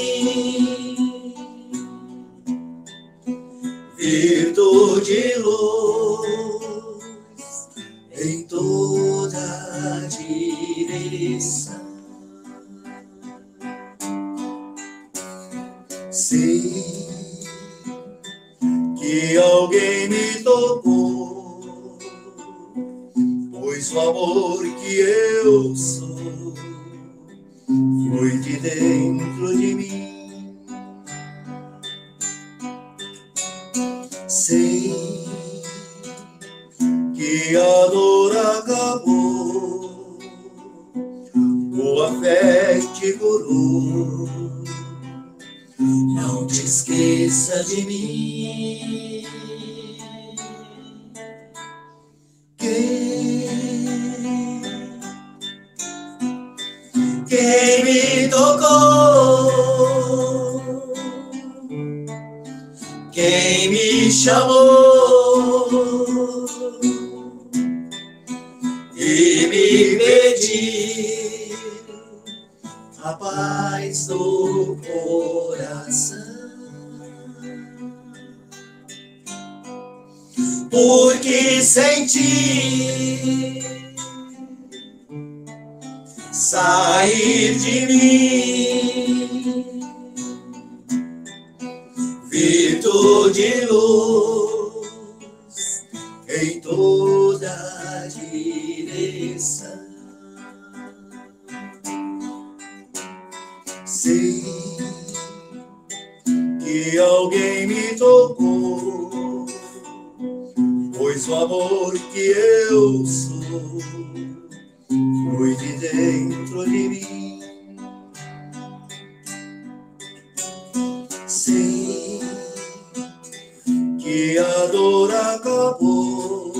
que 124.02 124.36
a 124.36 124.66
dor 124.66 125.14
acabou, 125.14 126.52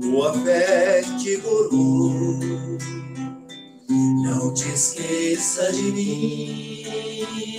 tua 0.00 0.32
fé 0.42 1.02
te 1.18 1.36
curou. 1.38 2.40
Não 3.88 4.54
te 4.54 4.68
esqueça 4.72 5.70
de 5.72 5.82
mim. 5.92 7.57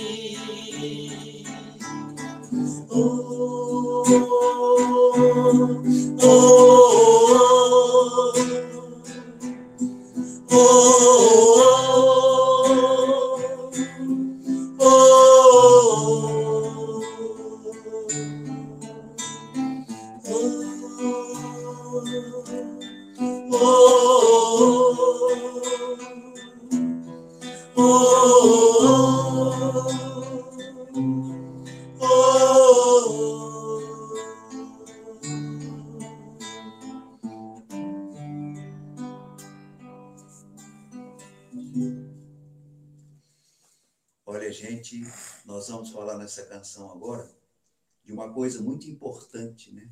Coisa 48.50 48.62
muito 48.62 48.90
importante, 48.90 49.72
né? 49.72 49.86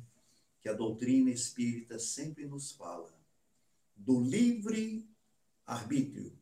Que 0.61 0.67
a 0.67 0.73
doutrina 0.73 1.29
espírita 1.29 1.97
sempre 1.97 2.45
nos 2.45 2.71
fala, 2.71 3.07
do 3.95 4.19
livre 4.19 5.07
arbítrio, 5.65 6.33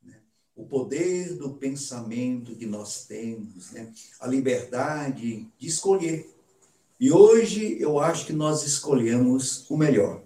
né? 0.00 0.14
o 0.54 0.64
poder 0.64 1.34
do 1.34 1.54
pensamento 1.54 2.54
que 2.54 2.66
nós 2.66 3.04
temos, 3.06 3.72
né? 3.72 3.92
a 4.20 4.26
liberdade 4.28 5.48
de 5.58 5.66
escolher. 5.66 6.32
E 7.00 7.10
hoje 7.10 7.76
eu 7.80 7.98
acho 7.98 8.26
que 8.26 8.32
nós 8.32 8.62
escolhemos 8.64 9.68
o 9.68 9.76
melhor, 9.76 10.22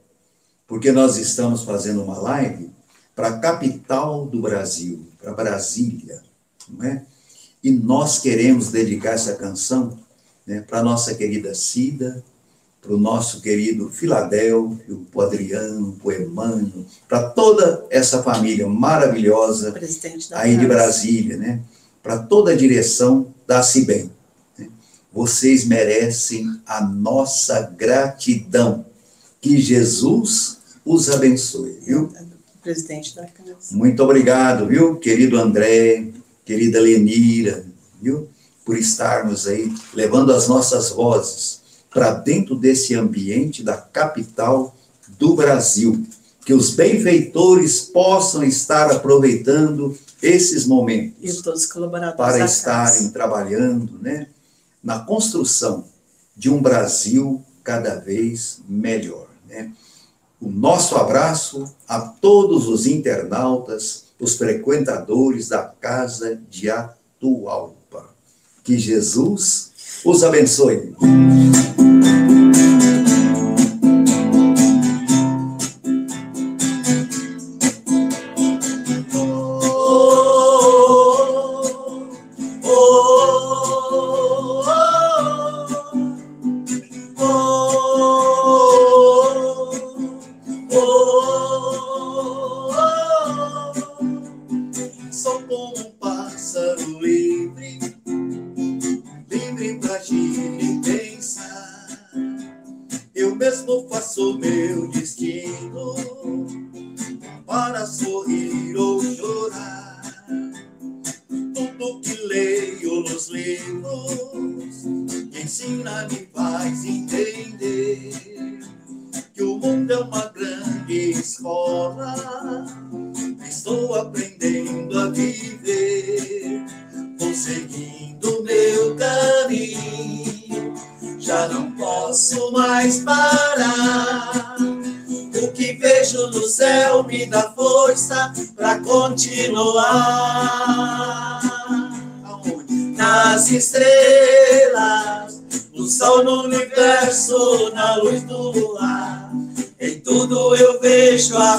porque 0.67 0.93
nós 0.93 1.17
estamos 1.17 1.63
fazendo 1.63 2.03
uma 2.03 2.19
live 2.19 2.71
para 3.15 3.29
a 3.29 3.39
capital 3.39 4.27
do 4.27 4.43
Brasil, 4.43 5.07
para 5.19 5.33
Brasília, 5.33 6.23
não 6.69 6.85
é? 6.85 7.07
E 7.63 7.71
nós 7.71 8.19
queremos 8.19 8.71
dedicar 8.71 9.13
essa 9.13 9.37
canção 9.37 9.99
né, 10.51 10.65
para 10.67 10.81
a 10.81 10.83
nossa 10.83 11.15
querida 11.15 11.55
Cida, 11.55 12.25
para 12.83 12.93
o 12.93 12.99
nosso 12.99 13.41
querido 13.41 13.89
Filadélfio, 13.89 15.07
para 15.13 15.21
o 15.21 15.23
Adriano, 15.23 15.97
para 16.03 16.09
o 16.09 16.23
Emmanuel, 16.23 16.85
para 17.09 17.31
toda 17.31 17.87
essa 17.89 18.21
família 18.21 18.67
maravilhosa 18.67 19.73
aí 20.33 20.57
de 20.57 20.67
Brasília, 20.67 21.37
né? 21.37 21.61
para 22.03 22.19
toda 22.19 22.51
a 22.51 22.57
direção 22.57 23.33
da 23.47 23.63
CIBEM. 23.63 24.11
Né? 24.59 24.69
Vocês 25.13 25.65
merecem 25.65 26.61
a 26.67 26.85
nossa 26.85 27.61
gratidão. 27.61 28.87
Que 29.41 29.61
Jesus 29.61 30.59
os 30.85 31.09
abençoe, 31.11 31.79
viu? 31.87 32.13
Presidente 32.61 33.15
da 33.15 33.27
casa. 33.27 33.55
Muito 33.71 34.03
obrigado, 34.03 34.67
viu, 34.67 34.97
querido 34.97 35.39
André, 35.39 36.09
querida 36.45 36.81
Lenira, 36.81 37.65
viu? 38.03 38.29
Por 38.71 38.79
estarmos 38.79 39.49
aí 39.49 39.75
levando 39.93 40.33
as 40.33 40.47
nossas 40.47 40.91
vozes 40.91 41.61
para 41.91 42.13
dentro 42.13 42.55
desse 42.55 42.95
ambiente 42.95 43.65
da 43.65 43.77
capital 43.77 44.77
do 45.19 45.35
Brasil. 45.35 46.07
Que 46.45 46.55
os 46.55 46.71
benfeitores 46.71 47.81
possam 47.81 48.45
estar 48.45 48.89
aproveitando 48.93 49.99
esses 50.23 50.67
momentos. 50.67 51.17
Para 52.17 52.45
estarem 52.45 53.01
casa. 53.01 53.13
trabalhando, 53.13 53.99
né? 54.01 54.29
Na 54.81 55.01
construção 55.01 55.85
de 56.37 56.49
um 56.49 56.63
Brasil 56.63 57.43
cada 57.65 57.97
vez 57.97 58.61
melhor, 58.69 59.27
né? 59.49 59.73
O 60.41 60.49
nosso 60.49 60.95
abraço 60.95 61.75
a 61.89 61.99
todos 61.99 62.69
os 62.69 62.87
internautas, 62.87 64.05
os 64.21 64.37
frequentadores 64.37 65.49
da 65.49 65.65
casa 65.65 66.41
de 66.49 66.71
Atualpa. 66.71 67.80
Que 68.63 68.79
Jesus 68.79 69.71
os 70.05 70.23
abençoe. 70.23 70.93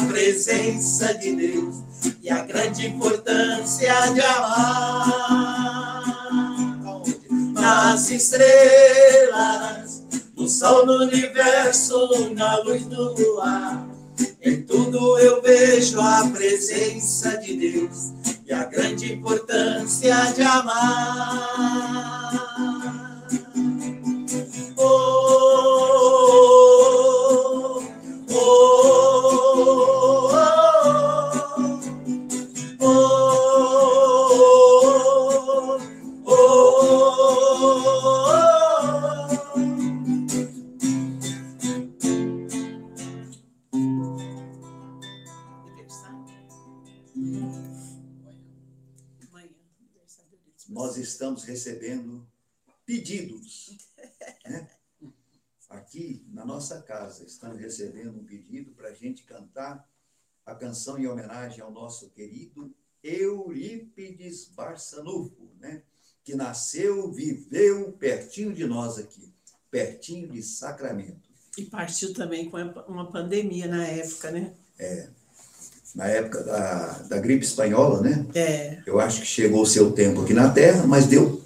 Presença 0.08 1.14
de 1.16 1.36
Deus 1.36 1.76
e 2.22 2.30
a 2.30 2.44
grande 2.44 2.88
importância 2.88 3.94
de 4.14 4.22
amar. 4.22 6.04
Nas 7.54 8.10
estrelas, 8.12 10.04
no 10.36 10.48
sol 10.48 10.86
no 10.86 11.04
universo, 11.04 12.30
na 12.36 12.58
luz 12.60 12.86
do 12.86 13.14
luar, 13.14 13.88
em 14.42 14.62
tudo 14.64 15.18
eu 15.20 15.42
vejo 15.42 16.00
a 16.00 16.28
presença 16.30 17.38
de 17.38 17.56
Deus 17.56 18.14
e 18.46 18.54
a 18.54 18.66
grande 18.66 19.14
importância 19.14 20.16
de 20.36 20.42
amar. 20.42 21.31
Estamos 50.98 51.44
recebendo 51.44 52.28
pedidos. 52.86 53.78
Né? 54.46 54.70
Aqui 55.70 56.26
na 56.30 56.46
nossa 56.46 56.82
casa, 56.82 57.24
estamos 57.24 57.60
recebendo 57.60 58.20
um 58.20 58.26
pedido 58.26 58.72
para 58.72 58.90
a 58.90 58.94
gente 58.94 59.24
cantar 59.24 59.90
a 60.46 60.54
canção 60.54 60.98
em 60.98 61.08
homenagem 61.08 61.62
ao 61.62 61.72
nosso 61.72 62.10
querido 62.10 62.74
Eurípides 63.04 64.46
Barçanufo, 64.50 65.50
né? 65.60 65.84
que 66.24 66.36
nasceu, 66.36 67.12
viveu 67.12 67.94
pertinho 67.94 68.54
de 68.54 68.66
nós 68.66 68.98
aqui, 68.98 69.34
pertinho 69.70 70.28
de 70.28 70.44
Sacramento. 70.44 71.30
E 71.58 71.66
partiu 71.66 72.14
também 72.14 72.50
com 72.50 72.58
uma 72.88 73.12
pandemia 73.12 73.68
na 73.68 73.86
época, 73.86 74.32
né? 74.32 74.56
É 74.78 75.10
na 75.96 76.08
época 76.08 76.42
da, 76.44 77.00
da 77.10 77.18
gripe 77.18 77.46
espanhola, 77.46 78.02
né? 78.02 78.26
É. 78.34 78.78
Eu 78.86 79.00
acho 79.00 79.22
que 79.22 79.28
chegou 79.28 79.62
o 79.62 79.68
seu 79.68 79.92
tempo 79.92 80.22
aqui 80.22 80.34
na 80.34 80.50
Terra, 80.50 80.84
mas 80.88 81.06
deu, 81.06 81.42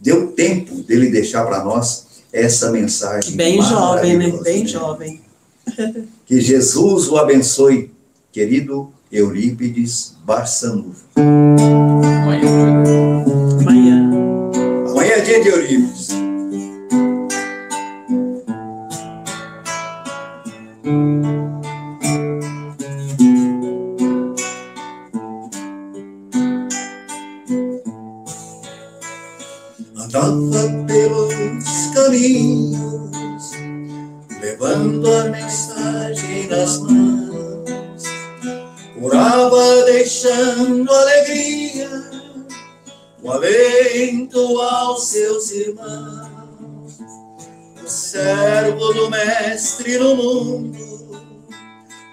deu 0.00 0.28
tempo 0.32 0.76
dele 0.82 1.10
deixar 1.10 1.44
para 1.46 1.64
nós 1.64 2.06
essa 2.32 2.70
mensagem. 2.70 3.34
Bem 3.34 3.62
jovem, 3.62 4.16
né? 4.16 4.30
Bem 4.42 4.62
né? 4.62 4.66
jovem. 4.66 5.20
Que 6.28 6.42
Jesus 6.42 7.08
o 7.08 7.16
abençoe, 7.16 7.90
querido 8.30 8.92
Eurípides 9.10 10.14
Barçanu. 10.22 10.94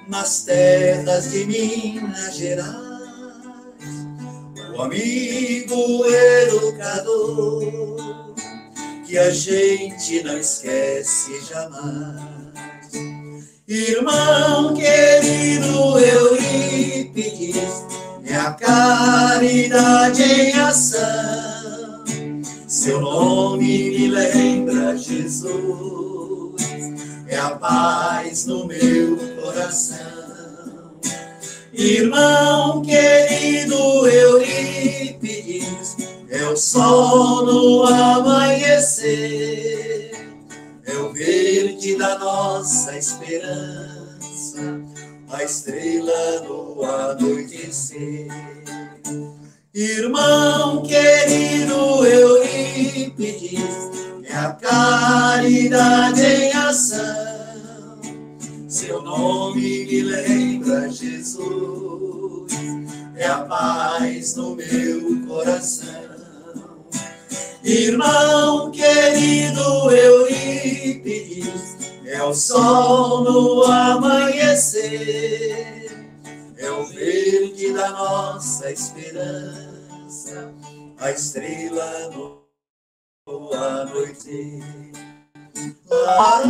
Nas 0.08 0.44
terras 0.44 1.32
de 1.32 1.46
Minas 1.46 2.36
Gerais 2.36 2.96
o 4.76 4.82
amigo 4.82 6.06
educador 6.06 7.96
que 9.06 9.18
a 9.18 9.30
gente 9.32 10.22
não 10.24 10.38
esquece 10.38 11.40
jamais. 11.46 12.22
Irmão 13.68 14.74
querido 14.74 15.98
Eurípides, 15.98 17.86
é 18.26 18.36
a 18.36 18.52
caridade 18.52 20.24
em 20.24 20.54
ação. 20.60 22.04
Seu 22.68 23.00
nome 23.00 23.92
me 23.92 24.08
lembra 24.10 24.98
Jesus, 24.98 26.15
é 27.28 27.38
a 27.38 27.52
paz 27.52 28.46
no 28.46 28.68
meu 28.68 29.18
coração. 29.42 30.96
Irmão 31.74 32.82
querido 32.82 34.08
Eurípides, 34.08 35.98
é 36.30 36.46
o 36.48 36.56
sol 36.56 37.46
no 37.46 37.84
amanhecer, 37.86 39.12
é 40.86 40.94
o 40.94 41.12
verde 41.12 41.98
da 41.98 42.18
nossa 42.18 42.98
esperança, 42.98 44.80
a 45.30 45.44
estrela 45.44 46.42
no 46.48 46.82
anoitecer. 46.84 48.28
Irmão 49.74 50.84
querido 50.84 52.06
Eurípides, 52.06 54.05
é 54.36 54.38
a 54.38 54.52
caridade 54.52 56.22
em 56.22 56.52
ação. 56.52 57.00
Seu 58.68 59.02
nome 59.02 59.86
me 59.86 60.02
lembra 60.02 60.90
Jesus, 60.90 62.52
é 63.16 63.26
a 63.28 63.46
paz 63.46 64.36
no 64.36 64.58
meu 64.58 65.26
coração. 65.26 66.04
Irmão 67.64 68.72
querido 68.72 69.90
Eurípides, 69.90 71.78
é 72.06 72.22
o 72.22 72.34
sol 72.34 73.24
no 73.24 73.64
amanhecer, 73.64 74.90
é 76.58 76.70
o 76.70 76.86
verde 76.88 77.72
da 77.72 77.90
nossa 77.92 78.70
esperança, 78.70 80.54
a 81.00 81.10
estrela 81.10 82.12
no 82.14 82.45
anoitecer. 83.28 84.62
Ah, 86.08 86.44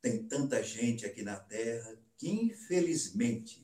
tem 0.00 0.22
tanta 0.22 0.62
gente 0.62 1.04
aqui 1.04 1.22
na 1.22 1.34
Terra 1.36 1.96
que, 2.16 2.28
infelizmente, 2.30 3.63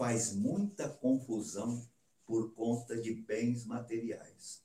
faz 0.00 0.32
muita 0.32 0.88
confusão 0.88 1.78
por 2.26 2.54
conta 2.54 2.96
de 2.96 3.12
bens 3.12 3.66
materiais, 3.66 4.62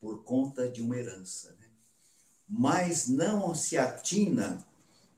por 0.00 0.24
conta 0.24 0.66
de 0.66 0.80
uma 0.80 0.96
herança. 0.96 1.54
Né? 1.60 1.66
Mas 2.48 3.06
não 3.06 3.54
se 3.54 3.76
atina 3.76 4.64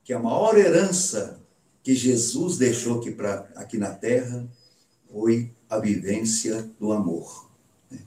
que 0.03 0.11
a 0.11 0.19
maior 0.19 0.57
herança 0.57 1.39
que 1.81 1.95
Jesus 1.95 2.57
deixou 2.57 2.99
aqui, 2.99 3.11
pra, 3.11 3.49
aqui 3.55 3.77
na 3.77 3.93
terra 3.95 4.45
foi 5.09 5.49
a 5.69 5.79
vivência 5.79 6.69
do 6.77 6.91
amor. 6.91 7.49
Né? 7.89 7.99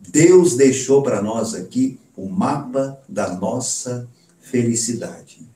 Deus 0.00 0.56
deixou 0.56 1.00
para 1.00 1.22
nós 1.22 1.54
aqui 1.54 2.00
o 2.16 2.28
mapa 2.28 3.00
da 3.08 3.36
nossa 3.36 4.10
felicidade. 4.40 5.48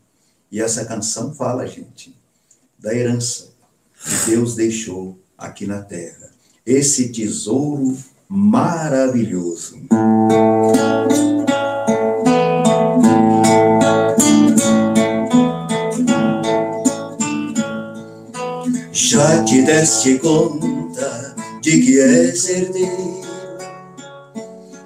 E 0.53 0.61
essa 0.61 0.85
canção 0.85 1.35
fala, 1.35 1.67
gente, 1.67 2.17
da 2.79 2.95
herança 2.95 3.51
que 4.05 4.31
Deus 4.31 4.55
deixou 4.55 5.21
aqui 5.43 5.67
na 5.67 5.83
terra. 5.83 6.31
Esse 6.65 7.09
tesouro 7.09 7.97
maravilhoso. 8.29 9.77
Já 18.93 19.45
te 19.45 19.63
deste 19.63 20.19
conta 20.19 21.35
de 21.61 21.83
que 21.83 22.01
és 22.01 22.49
herdeiro, 22.49 23.21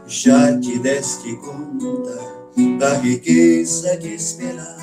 já 0.06 0.58
te 0.58 0.78
deste 0.78 1.36
conta 1.36 2.36
da 2.78 2.94
riqueza 2.98 3.96
de 3.98 4.14
esperar, 4.14 4.76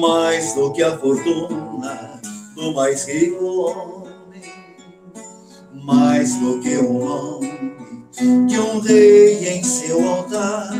mais 0.00 0.54
do 0.54 0.72
que 0.72 0.82
a 0.82 0.98
fortuna 0.98 2.20
do 2.54 2.72
mais 2.74 3.04
rico 3.06 3.93
mais 5.82 6.34
do 6.36 6.60
que 6.60 6.76
o 6.76 6.92
nome 6.92 7.74
de 8.46 8.58
um 8.58 8.78
rei 8.80 9.48
em 9.48 9.64
seu 9.64 10.08
altar, 10.08 10.70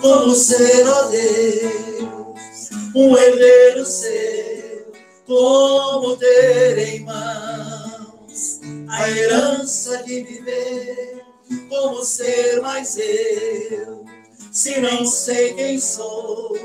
como 0.00 0.34
ser, 0.34 0.86
ó 0.86 1.02
Deus, 1.04 2.70
um 2.94 3.16
herdeiro 3.16 3.86
seu, 3.86 4.92
como 5.26 6.16
ter 6.16 6.78
em 6.78 7.04
mãos 7.04 8.60
a 8.88 9.10
herança 9.10 10.02
de 10.02 10.22
viver, 10.22 11.24
como 11.68 12.04
ser 12.04 12.60
mais 12.60 12.98
eu, 12.98 14.04
se 14.50 14.80
não 14.80 15.06
sei 15.06 15.54
quem 15.54 15.78
sou, 15.78 16.56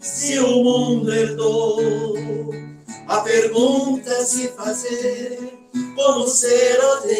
se 0.00 0.38
o 0.38 0.62
mundo 0.62 1.12
herdou, 1.12 2.14
a 3.08 3.20
pergunta 3.20 4.24
se 4.24 4.48
fazer 4.48 5.67
como 5.98 6.28
ser 6.28 6.78
o 6.78 7.00
Deus. 7.00 7.18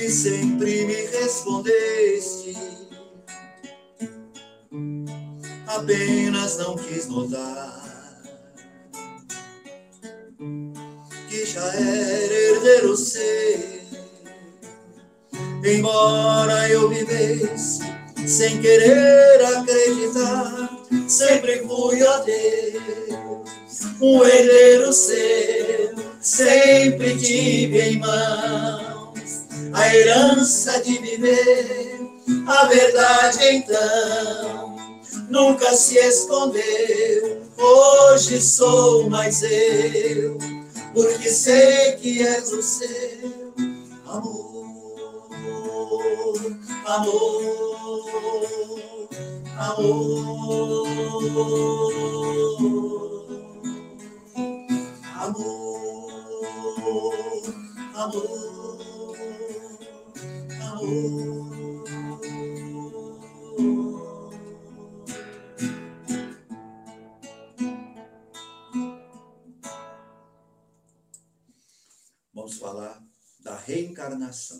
E 0.00 0.10
sempre 0.10 0.86
me 0.86 1.06
respondeste, 1.06 2.56
apenas 5.66 6.56
não 6.56 6.74
quis 6.74 7.06
notar 7.06 7.78
que 11.28 11.44
já 11.44 11.66
era 11.74 12.32
herdeiro 12.32 12.96
ser, 12.96 13.84
embora 15.62 16.68
eu 16.70 16.88
vivesse 16.88 17.80
sem 18.26 18.60
querer 18.60 19.44
acreditar 19.44 20.69
sempre 21.08 21.64
fui, 21.66 22.02
ó 22.02 22.18
Deus, 22.18 23.50
um 24.00 24.24
herdeiro 24.24 24.92
seu, 24.92 25.94
sempre 26.20 27.16
tive 27.16 27.80
em 27.80 27.98
mãos 27.98 29.10
a 29.72 29.94
herança 29.94 30.80
de 30.82 30.98
viver, 30.98 32.00
a 32.46 32.64
verdade 32.66 33.38
então 33.48 34.76
nunca 35.28 35.74
se 35.74 35.96
escondeu. 35.96 37.40
Hoje 37.56 38.40
sou 38.40 39.08
mais 39.08 39.42
eu, 39.42 40.38
porque 40.92 41.28
sei 41.28 41.92
que 41.92 42.26
és 42.26 42.50
o 42.52 42.62
seu 42.62 43.54
amor, 44.06 45.30
amor 46.86 48.69
amor, 49.60 50.86
amor, 55.14 55.76
amor, 57.94 59.16
amor. 60.62 61.50
Vamos 72.32 72.56
falar 72.56 73.04
da 73.40 73.56
reencarnação, 73.56 74.56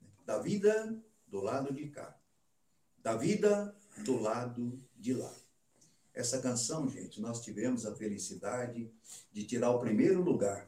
né? 0.00 0.08
da 0.24 0.38
vida 0.38 0.98
do 1.26 1.42
lado 1.42 1.74
de 1.74 1.90
cá, 1.90 2.18
da 3.02 3.14
vida 3.16 3.76
do 3.98 4.20
lado 4.20 4.78
de 4.98 5.12
lá. 5.14 5.32
Essa 6.14 6.38
canção, 6.38 6.88
gente, 6.88 7.20
nós 7.20 7.40
tivemos 7.40 7.84
a 7.84 7.94
felicidade 7.94 8.88
de 9.32 9.42
tirar 9.44 9.70
o 9.70 9.80
primeiro 9.80 10.22
lugar, 10.22 10.66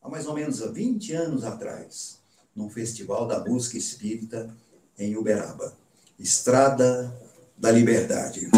há 0.00 0.08
mais 0.08 0.26
ou 0.26 0.34
menos 0.34 0.60
20 0.60 1.12
anos 1.12 1.44
atrás, 1.44 2.20
num 2.54 2.70
festival 2.70 3.26
da 3.26 3.44
música 3.44 3.76
espírita 3.76 4.54
em 4.96 5.16
Uberaba. 5.16 5.76
Estrada 6.18 7.12
da 7.58 7.72
Liberdade. 7.72 8.48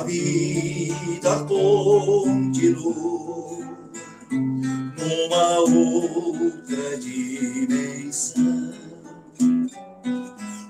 a 0.00 0.02
vida 0.02 1.44
continua 1.46 2.90
numa 4.96 5.58
outra 5.60 6.96
dimensão. 6.98 8.72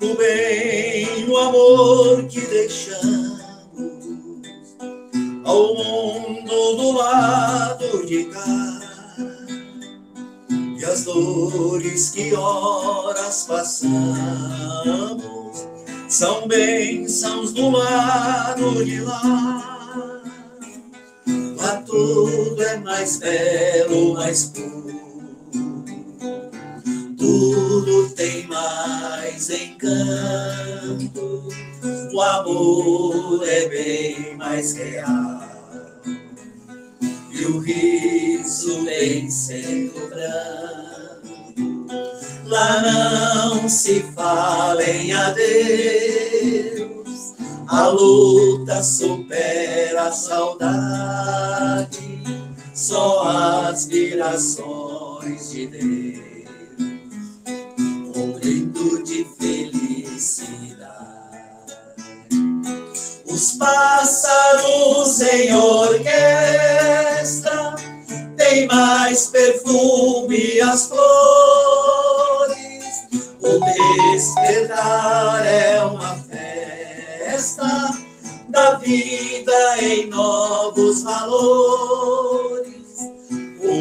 O 0.02 0.14
bem, 0.16 1.28
o 1.28 1.36
amor 1.36 2.24
que 2.24 2.40
deixamos 2.40 3.40
ao 5.44 5.76
mundo 5.76 6.76
do 6.76 6.92
lado 6.92 8.04
de 8.04 8.24
cá. 8.24 8.80
E 10.76 10.84
as 10.84 11.04
dores 11.04 12.10
que 12.10 12.34
horas 12.34 13.44
passamos 13.44 15.39
são 16.20 16.46
bênçãos 16.46 17.50
do 17.54 17.70
lado 17.70 18.84
de 18.84 19.00
lá. 19.00 20.20
Lá 21.56 21.82
tudo 21.86 22.62
é 22.62 22.76
mais 22.76 23.16
belo, 23.16 24.12
mais 24.12 24.44
puro. 24.44 25.00
Tudo 27.16 28.10
tem 28.10 28.46
mais 28.48 29.48
encanto. 29.48 31.48
O 32.12 32.20
amor 32.20 33.42
é 33.48 33.68
bem 33.70 34.36
mais 34.36 34.74
real. 34.74 35.40
E 37.32 37.44
o 37.46 37.60
riso 37.60 38.84
vem 38.84 39.30
sendo 39.30 40.06
branco 40.10 40.99
aspirações 53.80 55.50
de 55.50 55.66
Deus, 55.66 56.20
um 58.14 58.32
grito 58.32 59.02
de 59.02 59.26
felicidade. 59.38 60.90
Os 63.26 63.52
pássaros 63.52 65.20
em 65.22 65.54
orquestra 65.54 66.04
têm 68.36 68.66
mais 68.66 69.28
perfume 69.28 70.60
as 70.60 70.86
flores. 70.86 72.39
O 73.42 74.12
despertar 74.12 75.46
é 75.46 75.82
uma 75.82 76.16
festa 76.16 77.66
da 78.48 78.74
vida 78.74 79.78
em 79.82 80.06
novos 80.06 81.02
valores 81.02 82.80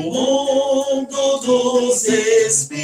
mundo 0.10 1.38
dos 1.40 2.04
espíritos, 2.06 2.76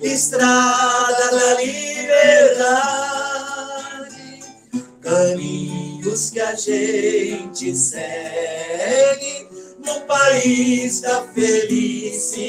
estrada 0.00 1.30
da 1.30 1.54
liberdade, 1.62 2.90
caminhos 5.00 6.30
que 6.30 6.40
a 6.40 6.54
gente 6.54 7.76
segue 7.76 9.46
no 9.84 10.00
país 10.02 11.00
da 11.00 11.22
felicidade. 11.28 12.40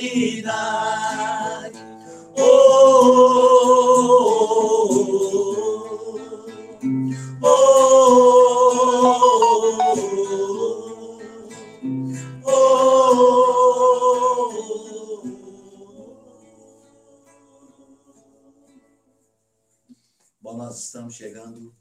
Bom, 20.41 20.57
nós 20.57 20.85
estamos 20.85 21.15
chegando 21.15 21.75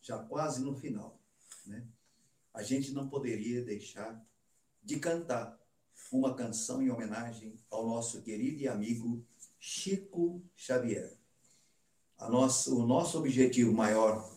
já 0.00 0.18
quase 0.18 0.62
no 0.62 0.74
final, 0.74 1.18
né? 1.66 1.86
A 2.52 2.62
gente 2.62 2.92
não 2.92 3.08
poderia 3.08 3.62
deixar 3.64 4.24
de 4.82 4.98
cantar 4.98 5.58
uma 6.12 6.34
canção 6.34 6.82
em 6.82 6.90
homenagem 6.90 7.58
ao 7.70 7.86
nosso 7.86 8.22
querido 8.22 8.60
e 8.60 8.68
amigo 8.68 9.24
Chico 9.66 10.42
Xavier. 10.54 11.10
A 12.18 12.28
nosso, 12.28 12.76
o 12.76 12.86
nosso 12.86 13.16
objetivo 13.16 13.72
maior 13.72 14.28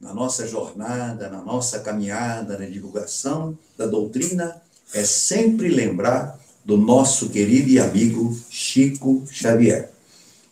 na 0.00 0.14
nossa 0.14 0.48
jornada, 0.48 1.28
na 1.28 1.42
nossa 1.42 1.80
caminhada, 1.80 2.58
na 2.58 2.64
divulgação 2.64 3.56
da 3.76 3.86
doutrina 3.86 4.62
é 4.94 5.04
sempre 5.04 5.68
lembrar 5.68 6.40
do 6.64 6.78
nosso 6.78 7.28
querido 7.28 7.68
e 7.68 7.78
amigo 7.78 8.34
Chico 8.48 9.26
Xavier. 9.30 9.92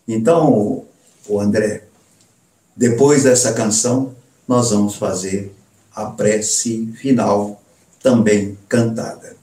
Então, 0.07 0.87
o 1.27 1.41
André, 1.41 1.89
depois 2.77 3.23
dessa 3.23 3.55
canção, 3.55 4.15
nós 4.47 4.71
vamos 4.71 4.97
fazer 4.97 5.55
a 5.95 6.11
prece 6.11 6.93
final, 6.93 7.63
também 8.03 8.59
cantada. 8.69 9.35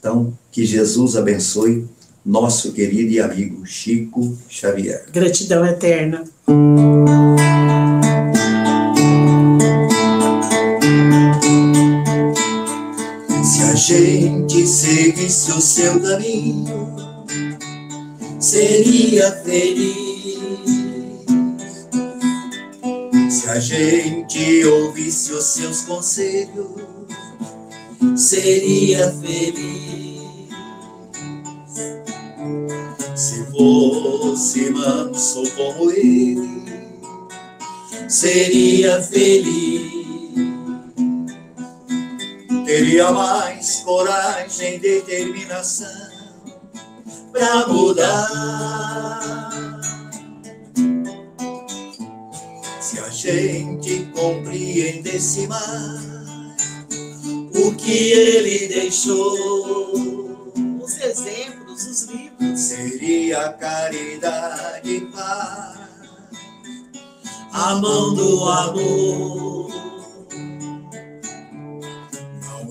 Então, 0.00 0.36
que 0.50 0.66
Jesus 0.66 1.14
abençoe 1.16 1.88
nosso 2.24 2.72
querido 2.72 3.12
e 3.12 3.20
amigo 3.20 3.66
Chico 3.66 4.36
Xavier. 4.48 5.06
Gratidão 5.12 5.64
eterna. 5.66 6.24
gente 13.82 14.64
seguisse 14.64 15.50
o 15.50 15.60
seu 15.60 16.00
caminho, 16.00 16.96
seria 18.38 19.32
feliz. 19.42 19.96
Se 23.28 23.48
a 23.48 23.58
gente 23.58 24.64
ouvisse 24.66 25.32
os 25.32 25.44
seus 25.46 25.80
conselhos, 25.82 26.70
seria 28.16 29.10
feliz. 29.10 30.11
Se 33.14 33.44
fosse 33.52 34.70
manso 34.70 35.42
como 35.56 35.90
ele, 35.90 36.62
seria 38.08 39.02
feliz 39.02 39.92
teria 42.72 43.12
mais 43.12 43.80
coragem, 43.80 44.78
determinação 44.78 45.86
para 47.30 47.66
mudar. 47.68 49.50
Se 52.80 52.98
a 52.98 53.10
gente 53.10 54.10
compreendesse 54.14 55.46
mais 55.48 56.06
o 57.54 57.74
que 57.74 58.12
ele 58.12 58.68
deixou, 58.68 59.92
os 60.82 60.98
exemplos, 60.98 61.61
os 61.86 62.02
livros, 62.04 62.60
seria 62.60 63.52
caridade 63.54 64.90
e 64.90 65.00
paz, 65.12 65.78
a 67.52 67.74
mão 67.76 68.14
do 68.14 68.44
amor 68.48 69.62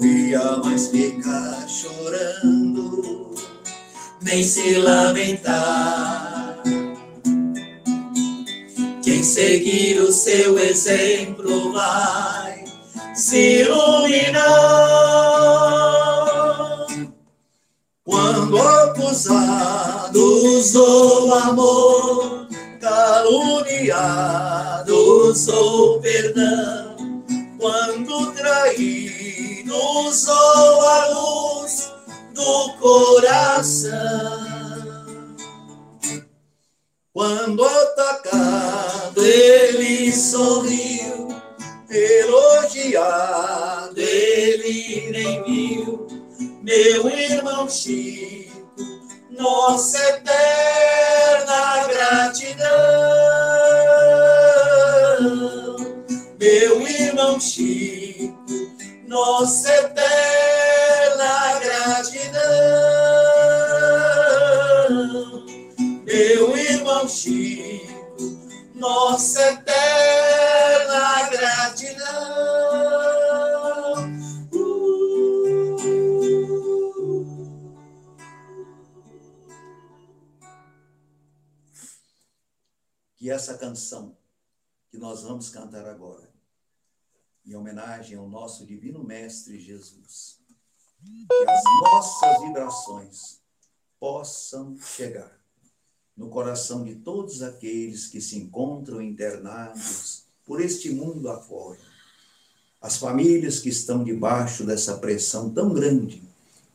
ia 0.03 0.57
mais 0.57 0.87
ficar 0.87 1.67
chorando, 1.67 3.35
nem 4.21 4.43
se 4.43 4.75
lamentar. 4.75 6.61
Quem 9.03 9.23
seguir 9.23 9.99
o 9.99 10.11
seu 10.11 10.57
exemplo 10.59 11.71
vai 11.73 12.65
se 13.13 13.61
iluminar. 13.61 14.41
Quando 18.11 18.59
acusados 18.59 20.11
do 20.73 21.33
amor, 21.33 22.45
caluniados 22.81 23.87
ou 25.47 26.01
perdão, 26.01 26.97
quando 27.57 28.33
traídos 28.33 30.27
ou 30.27 30.81
a 30.81 31.07
luz 31.07 31.89
do 32.35 32.73
coração. 32.81 34.41
Quando 37.13 37.65
atacado 37.65 39.23
ele 39.23 40.11
sorriu, 40.11 41.29
elogiado 41.89 43.97
ele 43.97 45.09
nem 45.11 45.41
viu, 45.43 46.10
meu 46.61 47.09
irmão 47.09 47.67
Chico, 47.67 48.67
nossa 49.31 49.97
eterna 49.97 50.60
vamos 85.41 85.49
cantar 85.49 85.87
agora, 85.87 86.29
em 87.43 87.55
homenagem 87.55 88.15
ao 88.15 88.29
nosso 88.29 88.63
Divino 88.63 89.03
Mestre 89.03 89.59
Jesus, 89.59 90.37
que 91.03 91.49
as 91.49 91.63
nossas 91.81 92.41
vibrações 92.43 93.39
possam 93.99 94.77
chegar 94.77 95.31
no 96.15 96.29
coração 96.29 96.83
de 96.83 96.93
todos 96.93 97.41
aqueles 97.41 98.05
que 98.05 98.21
se 98.21 98.37
encontram 98.37 99.01
internados 99.01 100.25
por 100.45 100.61
este 100.61 100.91
mundo 100.91 101.27
afora. 101.27 101.79
As 102.79 102.97
famílias 102.97 103.59
que 103.59 103.69
estão 103.69 104.03
debaixo 104.03 104.63
dessa 104.63 104.99
pressão 104.99 105.49
tão 105.49 105.73
grande, 105.73 106.21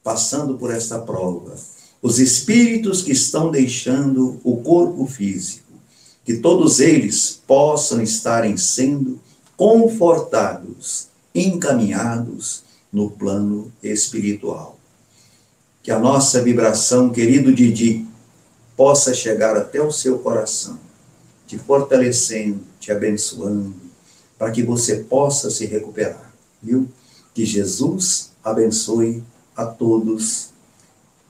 passando 0.03 0.59
por 0.59 0.73
esta 0.73 1.01
prova. 1.01 1.57
Os 2.03 2.19
espíritos 2.19 3.01
que 3.01 3.13
estão 3.13 3.49
deixando 3.49 4.41
o 4.43 4.61
corpo 4.61 5.07
físico. 5.07 5.66
Que 6.27 6.37
todos 6.37 6.81
eles 6.81 7.41
possam 7.47 8.03
estarem 8.03 8.59
sendo 8.59 9.19
confortados, 9.57 11.09
encaminhados 11.35 12.65
no 12.93 13.11
plano 13.11 13.73
espiritual. 13.83 14.79
Que 15.83 15.91
a 15.91 15.99
nossa 15.99 16.43
vibração, 16.43 17.11
querido 17.11 17.55
Didi, 17.55 18.05
possa 18.77 19.15
chegar 19.15 19.57
até 19.57 19.81
o 19.81 19.93
seu 19.93 20.19
coração, 20.19 20.79
te 21.47 21.57
fortalecendo, 21.57 22.61
te 22.81 22.91
abençoando, 22.91 23.75
para 24.37 24.51
que 24.51 24.63
você 24.63 24.97
possa 24.97 25.49
se 25.49 25.65
recuperar, 25.65 26.35
viu? 26.63 26.89
Que 27.33 27.45
Jesus 27.45 28.33
abençoe 28.45 29.23
a 29.57 29.65
todos 29.65 30.51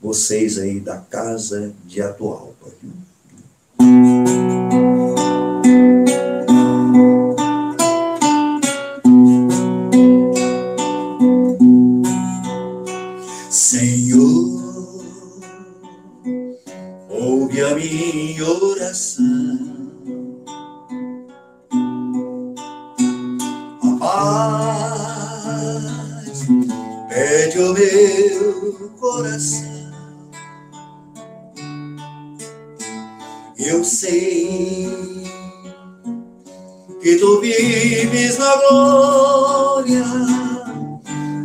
vocês 0.01 0.57
aí 0.57 0.79
da 0.79 0.97
casa 0.97 1.71
de 1.85 2.01
Atualpa, 2.01 2.69
viu? 2.81 4.46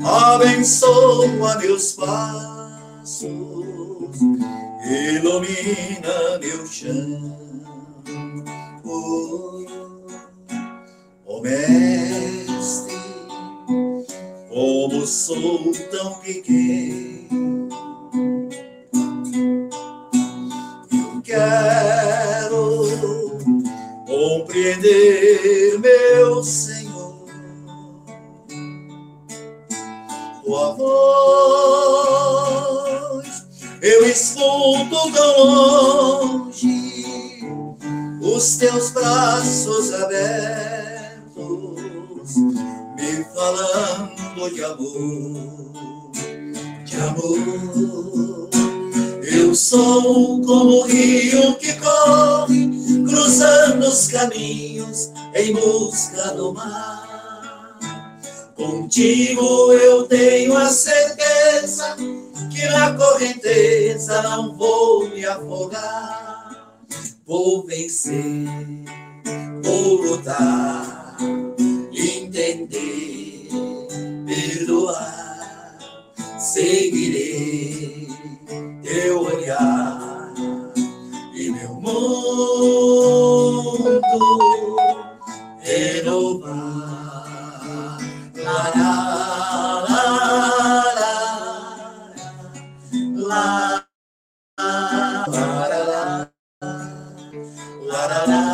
Abençoa 0.05 1.57
meus 1.59 1.93
passos, 1.93 3.31
ilumina 4.85 6.39
meu 6.41 6.67
chão. 6.67 7.39
Oh, 8.85 9.65
oh 11.27 11.41
mestre, 11.41 12.97
como 14.49 15.07
sou 15.07 15.73
tão 15.91 16.15
pequeno, 16.21 17.69
eu 20.93 21.23
quero 21.23 22.32
compreender 24.23 25.81
meu 25.81 26.45
Senhor 26.45 27.27
tua 30.45 30.75
voz. 30.75 31.83
Eu 33.81 34.05
escuto 34.07 35.11
tão 35.13 35.45
longe 35.45 36.63
os 38.21 38.57
teus 38.59 38.91
braços 38.91 39.93
abertos, 39.93 41.33
me 42.97 43.25
falando 43.35 44.51
de 44.55 44.63
amor, 44.63 45.73
de 46.85 46.97
amor. 46.97 48.52
Eu 49.35 49.55
sou 49.55 50.43
como 50.43 50.81
o 50.81 50.83
rio 50.83 51.55
que 51.55 51.73
corre, 51.75 52.69
cruzando 53.09 53.87
os 53.87 54.09
caminhos 54.09 55.11
em 55.35 55.55
busca 55.55 56.33
do 56.33 56.53
mar. 56.53 57.79
Contigo 58.55 59.73
eu 59.73 60.03
tenho 60.05 60.55
a 60.55 60.69
certeza 60.69 61.97
que 62.51 62.67
na 62.67 62.93
correnteza 62.93 64.21
não 64.21 64.55
vou 64.55 65.09
me 65.09 65.25
afogar. 65.25 66.77
Vou 67.27 67.67
vencer, 67.67 68.47
vou 69.63 69.95
lutar, 69.95 71.17
entender, 71.91 73.49
perdoar. 74.27 75.79
Seguirei 76.39 78.02
teu 78.83 79.23
olhar 79.23 80.33
e 81.35 81.51
meu 81.51 81.75
mundo 81.75 83.23
renovar. 85.63 86.73
Como 98.15 98.52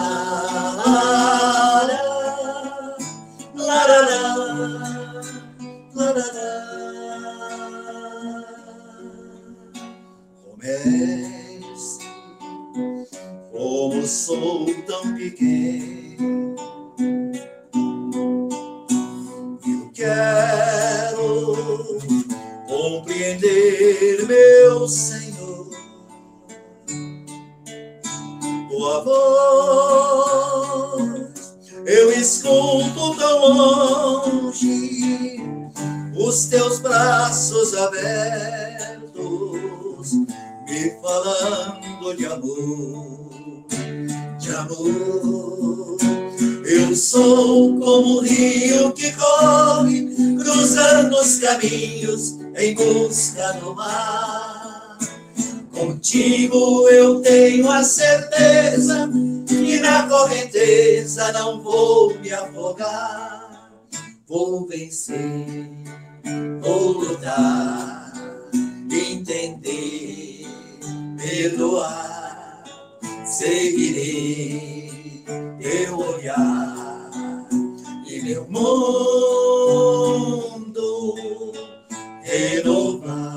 sou 14.08 14.66
tão 14.86 15.14
pequeno. 15.14 16.56
Eu 19.66 19.90
quero 19.92 21.54
compreender, 22.66 24.26
meu 24.26 24.88
Senhor, 24.88 25.68
o 28.70 28.86
amor. 28.86 29.58
Eu 31.84 32.10
escuto 32.12 33.14
tão 33.16 33.52
longe 33.52 35.42
os 36.16 36.46
teus 36.46 36.78
braços 36.80 37.74
abertos 37.74 38.98
me 40.66 40.90
falando 41.00 42.14
de 42.16 42.26
amor 42.26 43.37
amor. 44.58 45.96
Eu 46.64 46.94
sou 46.94 47.78
como 47.78 48.18
o 48.18 48.20
rio 48.20 48.92
que 48.92 49.12
corre, 49.12 50.08
cruzando 50.36 51.16
os 51.16 51.38
caminhos 51.38 52.38
em 52.56 52.74
busca 52.74 53.52
do 53.54 53.74
mar. 53.74 54.98
Contigo 55.72 56.88
eu 56.88 57.20
tenho 57.20 57.70
a 57.70 57.84
certeza 57.84 59.08
que 59.46 59.78
na 59.78 60.08
correnteza 60.08 61.32
não 61.32 61.62
vou 61.62 62.18
me 62.18 62.32
afogar. 62.32 63.70
Vou 64.26 64.66
vencer, 64.66 65.70
vou 66.60 66.92
lutar, 66.98 68.12
entender, 68.90 70.46
perdoar, 71.16 72.27
seguirei 73.30 75.22
teu 75.60 75.98
olhar 75.98 77.10
e 78.06 78.22
meu 78.22 78.48
mundo 78.48 79.58
renovar. 82.22 83.28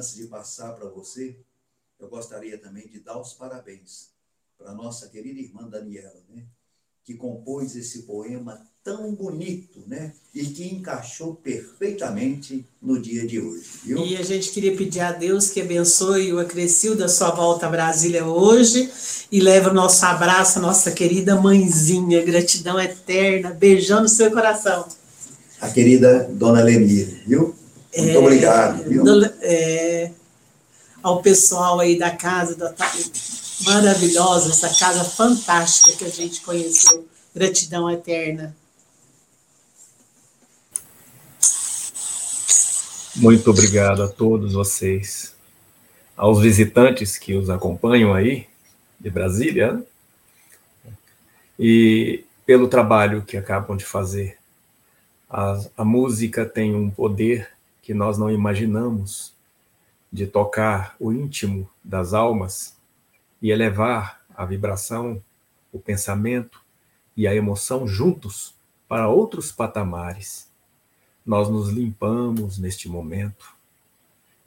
Antes 0.00 0.14
de 0.14 0.26
passar 0.26 0.72
para 0.72 0.88
você, 0.88 1.36
eu 1.98 2.08
gostaria 2.08 2.56
também 2.56 2.88
de 2.88 3.00
dar 3.00 3.20
os 3.20 3.34
parabéns 3.34 4.08
para 4.56 4.70
a 4.70 4.74
nossa 4.74 5.08
querida 5.08 5.38
irmã 5.38 5.68
Daniela, 5.68 6.22
né? 6.30 6.46
que 7.04 7.14
compôs 7.14 7.76
esse 7.76 8.02
poema 8.02 8.62
tão 8.82 9.14
bonito, 9.14 9.82
né? 9.86 10.12
E 10.34 10.44
que 10.44 10.72
encaixou 10.72 11.34
perfeitamente 11.34 12.64
no 12.80 13.00
dia 13.00 13.26
de 13.26 13.38
hoje, 13.38 13.68
viu? 13.84 14.06
E 14.06 14.16
a 14.16 14.22
gente 14.22 14.50
queria 14.50 14.74
pedir 14.74 15.00
a 15.00 15.12
Deus 15.12 15.50
que 15.50 15.60
abençoe 15.60 16.32
o 16.32 16.38
Acrescil 16.38 16.96
da 16.96 17.08
sua 17.08 17.30
volta 17.30 17.66
a 17.66 17.70
Brasília 17.70 18.24
hoje 18.24 18.90
e 19.30 19.40
leva 19.40 19.70
o 19.70 19.74
nosso 19.74 20.04
abraço 20.06 20.60
à 20.60 20.62
nossa 20.62 20.92
querida 20.92 21.36
mãezinha. 21.36 22.24
Gratidão 22.24 22.80
eterna. 22.80 23.50
Beijão 23.50 24.02
no 24.02 24.08
seu 24.08 24.30
coração. 24.30 24.86
A 25.60 25.68
querida 25.68 26.30
Dona 26.32 26.62
Lenir, 26.62 27.22
viu? 27.26 27.59
Muito 28.00 28.16
É, 28.16 28.18
obrigado, 28.18 28.84
viu? 28.88 29.04
do- 29.04 29.24
é, 29.42 30.12
ao 31.02 31.22
pessoal 31.22 31.80
aí 31.80 31.98
da 31.98 32.10
casa, 32.10 32.54
da, 32.56 32.74
maravilhosa, 33.64 34.50
essa 34.50 34.68
casa 34.78 35.04
fantástica 35.04 35.92
que 35.96 36.04
a 36.04 36.08
gente 36.10 36.40
conheceu. 36.40 37.06
Gratidão 37.34 37.88
eterna. 37.90 38.56
Muito 43.16 43.50
obrigado 43.50 44.02
a 44.02 44.08
todos 44.08 44.52
vocês, 44.54 45.34
aos 46.16 46.40
visitantes 46.40 47.18
que 47.18 47.34
os 47.34 47.50
acompanham 47.50 48.14
aí, 48.14 48.46
de 48.98 49.10
Brasília, 49.10 49.72
né? 50.84 50.92
e 51.58 52.24
pelo 52.46 52.68
trabalho 52.68 53.22
que 53.22 53.36
acabam 53.36 53.76
de 53.76 53.84
fazer. 53.84 54.38
A, 55.28 55.60
a 55.76 55.84
música 55.84 56.44
tem 56.44 56.74
um 56.74 56.90
poder 56.90 57.48
que 57.82 57.94
nós 57.94 58.18
não 58.18 58.30
imaginamos 58.30 59.34
de 60.12 60.26
tocar 60.26 60.96
o 60.98 61.12
íntimo 61.12 61.68
das 61.84 62.12
almas 62.12 62.76
e 63.40 63.50
elevar 63.50 64.22
a 64.34 64.44
vibração, 64.44 65.22
o 65.72 65.78
pensamento 65.78 66.60
e 67.16 67.26
a 67.26 67.34
emoção 67.34 67.86
juntos 67.86 68.54
para 68.88 69.08
outros 69.08 69.52
patamares. 69.52 70.48
Nós 71.24 71.48
nos 71.48 71.68
limpamos 71.68 72.58
neste 72.58 72.88
momento, 72.88 73.54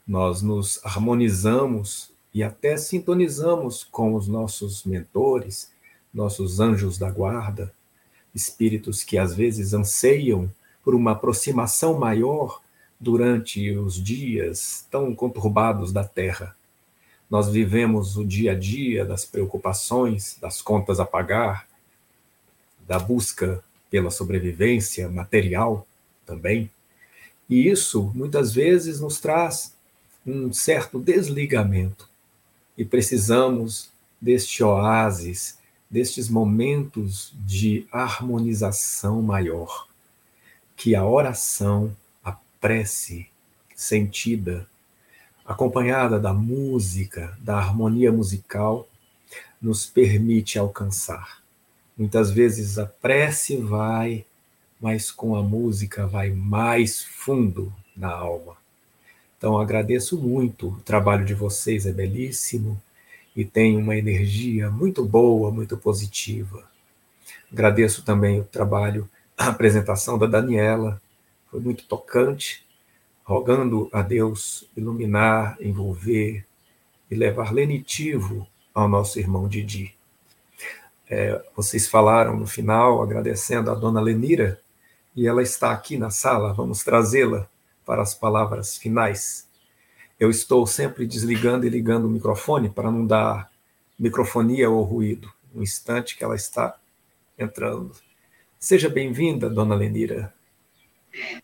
nós 0.05 0.41
nos 0.41 0.83
harmonizamos 0.83 2.11
e 2.33 2.43
até 2.43 2.75
sintonizamos 2.75 3.83
com 3.83 4.15
os 4.15 4.27
nossos 4.27 4.83
mentores, 4.83 5.71
nossos 6.13 6.59
anjos 6.59 6.97
da 6.97 7.09
guarda, 7.09 7.73
espíritos 8.33 9.03
que 9.03 9.17
às 9.17 9.35
vezes 9.35 9.73
anseiam 9.73 10.51
por 10.83 10.95
uma 10.95 11.11
aproximação 11.11 11.97
maior 11.97 12.62
durante 13.03 13.69
os 13.71 14.01
dias 14.01 14.87
tão 14.89 15.13
conturbados 15.13 15.91
da 15.91 16.03
Terra. 16.03 16.55
Nós 17.29 17.49
vivemos 17.49 18.15
o 18.15 18.25
dia 18.25 18.53
a 18.53 18.55
dia 18.55 19.03
das 19.03 19.25
preocupações, 19.25 20.37
das 20.39 20.61
contas 20.61 20.99
a 20.99 21.05
pagar, 21.05 21.67
da 22.87 22.97
busca 22.97 23.63
pela 23.89 24.09
sobrevivência 24.09 25.09
material 25.09 25.85
também. 26.25 26.71
E 27.49 27.67
isso 27.67 28.11
muitas 28.15 28.53
vezes 28.53 28.99
nos 28.99 29.19
traz 29.19 29.75
um 30.25 30.53
certo 30.53 30.97
desligamento. 30.97 32.09
E 32.77 32.85
precisamos 32.85 33.89
deste 34.19 34.63
oásis, 34.63 35.57
destes 35.89 36.29
momentos 36.29 37.33
de 37.45 37.85
harmonização 37.91 39.21
maior, 39.21 39.87
que 40.75 40.95
a 40.95 41.05
oração, 41.05 41.95
prece 42.63 43.27
sentida, 43.75 44.65
acompanhada 45.45 46.17
da 46.17 46.33
música, 46.33 47.37
da 47.41 47.57
harmonia 47.57 48.09
musical, 48.09 48.87
nos 49.61 49.85
permite 49.85 50.57
alcançar. 50.57 51.43
Muitas 51.97 52.31
vezes 52.31 52.79
a 52.79 52.85
prece 52.85 53.57
vai 53.57 54.25
mas 54.79 55.11
com 55.11 55.35
a 55.35 55.41
música 55.41 56.07
vai 56.07 56.29
mais 56.29 57.01
fundo 57.01 57.73
na 57.95 58.09
alma. 58.09 58.57
Então 59.37 59.57
agradeço 59.57 60.17
muito, 60.17 60.69
o 60.69 60.81
trabalho 60.81 61.25
de 61.25 61.33
vocês 61.33 61.85
é 61.85 61.91
belíssimo 61.91 62.81
e 63.35 63.45
tem 63.45 63.77
uma 63.77 63.95
energia 63.95 64.69
muito 64.69 65.05
boa, 65.05 65.51
muito 65.51 65.77
positiva. 65.77 66.63
Agradeço 67.51 68.03
também 68.03 68.39
o 68.39 68.43
trabalho, 68.45 69.09
a 69.37 69.47
apresentação 69.47 70.17
da 70.17 70.27
Daniela, 70.27 71.01
foi 71.53 71.61
muito 71.61 71.85
tocante, 71.85 72.65
rogando 73.23 73.87
a 73.93 74.01
Deus 74.01 74.67
iluminar, 74.75 75.55
envolver 75.61 76.43
e 77.11 77.13
levar 77.13 77.53
lenitivo 77.53 78.47
ao 78.73 78.87
nosso 78.89 79.19
irmão 79.19 79.47
Didi. 79.47 79.95
É, 81.07 81.45
vocês 81.55 81.87
falaram 81.87 82.35
no 82.35 82.47
final, 82.47 83.03
agradecendo 83.03 83.69
a 83.69 83.75
dona 83.75 84.01
Lenira, 84.01 84.59
e 85.15 85.27
ela 85.27 85.43
está 85.43 85.71
aqui 85.71 85.95
na 85.95 86.09
sala, 86.09 86.53
vamos 86.53 86.83
trazê-la 86.83 87.47
para 87.85 88.01
as 88.01 88.15
palavras 88.15 88.75
finais. 88.75 89.47
Eu 90.19 90.31
estou 90.31 90.65
sempre 90.65 91.05
desligando 91.05 91.67
e 91.67 91.69
ligando 91.69 92.05
o 92.05 92.09
microfone 92.09 92.67
para 92.67 92.89
não 92.89 93.05
dar 93.05 93.51
microfonia 93.99 94.71
ou 94.71 94.81
ruído. 94.81 95.31
No 95.53 95.61
instante 95.61 96.17
que 96.17 96.23
ela 96.23 96.35
está 96.35 96.75
entrando. 97.37 97.91
Seja 98.57 98.89
bem-vinda, 98.89 99.51
dona 99.51 99.75
Lenira. 99.75 100.33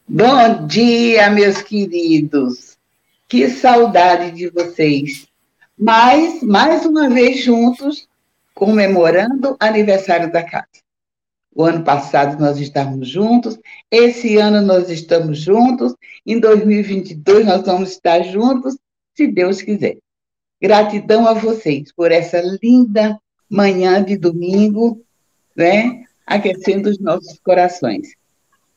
Bom 0.08 0.66
dia, 0.66 1.30
meus 1.30 1.62
queridos. 1.62 2.76
Que 3.28 3.48
saudade 3.50 4.32
de 4.32 4.50
vocês. 4.50 5.28
Mas, 5.78 6.42
mais 6.42 6.88
uma 6.88 7.08
vez 7.08 7.44
juntos, 7.44 8.08
comemorando 8.56 9.52
o 9.52 9.58
aniversário 9.60 10.32
da 10.32 10.42
casa. 10.42 10.66
O 11.54 11.64
ano 11.64 11.84
passado 11.84 12.40
nós 12.40 12.58
estávamos 12.58 13.10
juntos, 13.10 13.60
esse 13.92 14.38
ano 14.38 14.62
nós 14.62 14.90
estamos 14.90 15.40
juntos, 15.40 15.94
em 16.26 16.40
2022 16.40 17.46
nós 17.46 17.64
vamos 17.64 17.92
estar 17.92 18.24
juntos, 18.24 18.76
se 19.14 19.28
Deus 19.28 19.62
quiser. 19.62 19.98
Gratidão 20.60 21.28
a 21.28 21.34
vocês 21.34 21.92
por 21.92 22.12
essa 22.12 22.42
linda 22.62 23.20
manhã 23.48 24.04
de 24.04 24.18
domingo, 24.18 25.04
né, 25.56 26.06
aquecendo 26.26 26.90
os 26.90 26.98
nossos 26.98 27.40
corações. 27.40 28.19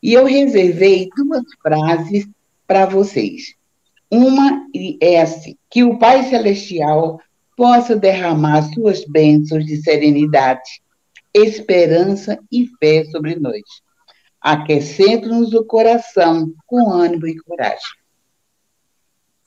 E 0.02 0.14
eu 0.14 0.24
reservei 0.24 1.08
duas 1.16 1.44
frases 1.62 2.26
para 2.66 2.86
vocês. 2.86 3.54
Uma 4.10 4.66
é 5.00 5.20
assim: 5.20 5.56
que 5.70 5.84
o 5.84 5.98
Pai 5.98 6.24
Celestial 6.24 7.20
possa 7.56 7.94
derramar 7.94 8.62
suas 8.72 9.04
bênçãos 9.04 9.64
de 9.64 9.82
serenidade 9.82 10.82
esperança 11.34 12.38
e 12.50 12.68
fé 12.78 13.04
sobre 13.06 13.36
nós, 13.36 13.62
aquecendo-nos 14.40 15.54
o 15.54 15.64
coração 15.64 16.52
com 16.66 16.90
ânimo 16.90 17.26
e 17.26 17.38
coragem. 17.38 17.96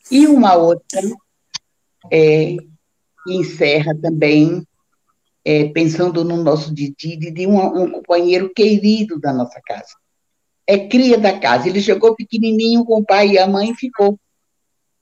E 0.09 0.27
uma 0.27 0.55
outra 0.55 1.01
é, 2.11 2.57
encerra 3.27 3.95
também, 3.95 4.65
é, 5.43 5.69
pensando 5.69 6.23
no 6.23 6.37
nosso 6.37 6.73
Didi, 6.73 7.17
de 7.17 7.47
um, 7.47 7.59
um 7.59 7.91
companheiro 7.91 8.51
querido 8.53 9.19
da 9.19 9.31
nossa 9.31 9.59
casa. 9.63 9.95
É 10.67 10.87
cria 10.87 11.17
da 11.17 11.37
casa. 11.39 11.69
Ele 11.69 11.81
chegou 11.81 12.15
pequenininho 12.15 12.83
com 12.85 12.99
o 12.99 13.05
pai 13.05 13.31
e 13.31 13.37
a 13.37 13.47
mãe 13.47 13.73
ficou. 13.75 14.19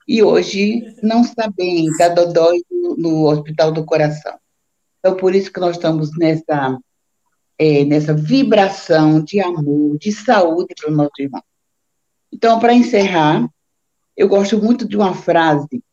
E 0.07 0.21
hoje 0.21 0.95
não 1.01 1.21
está 1.21 1.49
bem, 1.49 1.85
está 1.85 2.09
dodói 2.09 2.61
no, 2.69 2.95
no 2.97 3.25
Hospital 3.29 3.71
do 3.71 3.85
Coração. 3.85 4.37
Então, 4.99 5.15
por 5.15 5.33
isso 5.33 5.51
que 5.51 5.59
nós 5.59 5.75
estamos 5.75 6.17
nessa, 6.17 6.77
é, 7.57 7.83
nessa 7.85 8.13
vibração 8.13 9.21
de 9.21 9.39
amor, 9.39 9.97
de 9.97 10.11
saúde 10.11 10.73
para 10.79 10.91
o 10.91 10.95
nosso 10.95 11.13
irmão. 11.19 11.43
Então, 12.31 12.59
para 12.59 12.73
encerrar, 12.73 13.47
eu 14.15 14.27
gosto 14.27 14.61
muito 14.61 14.87
de 14.87 14.95
uma 14.95 15.13
frase, 15.13 15.83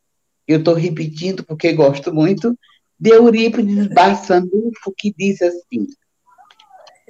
eu 0.47 0.59
estou 0.59 0.73
repetindo 0.73 1.43
porque 1.43 1.73
gosto 1.73 2.13
muito, 2.13 2.57
de 2.99 3.09
Eurípides 3.09 3.87
Barçanufo, 3.87 4.93
que 4.97 5.13
diz 5.17 5.41
assim: 5.41 5.87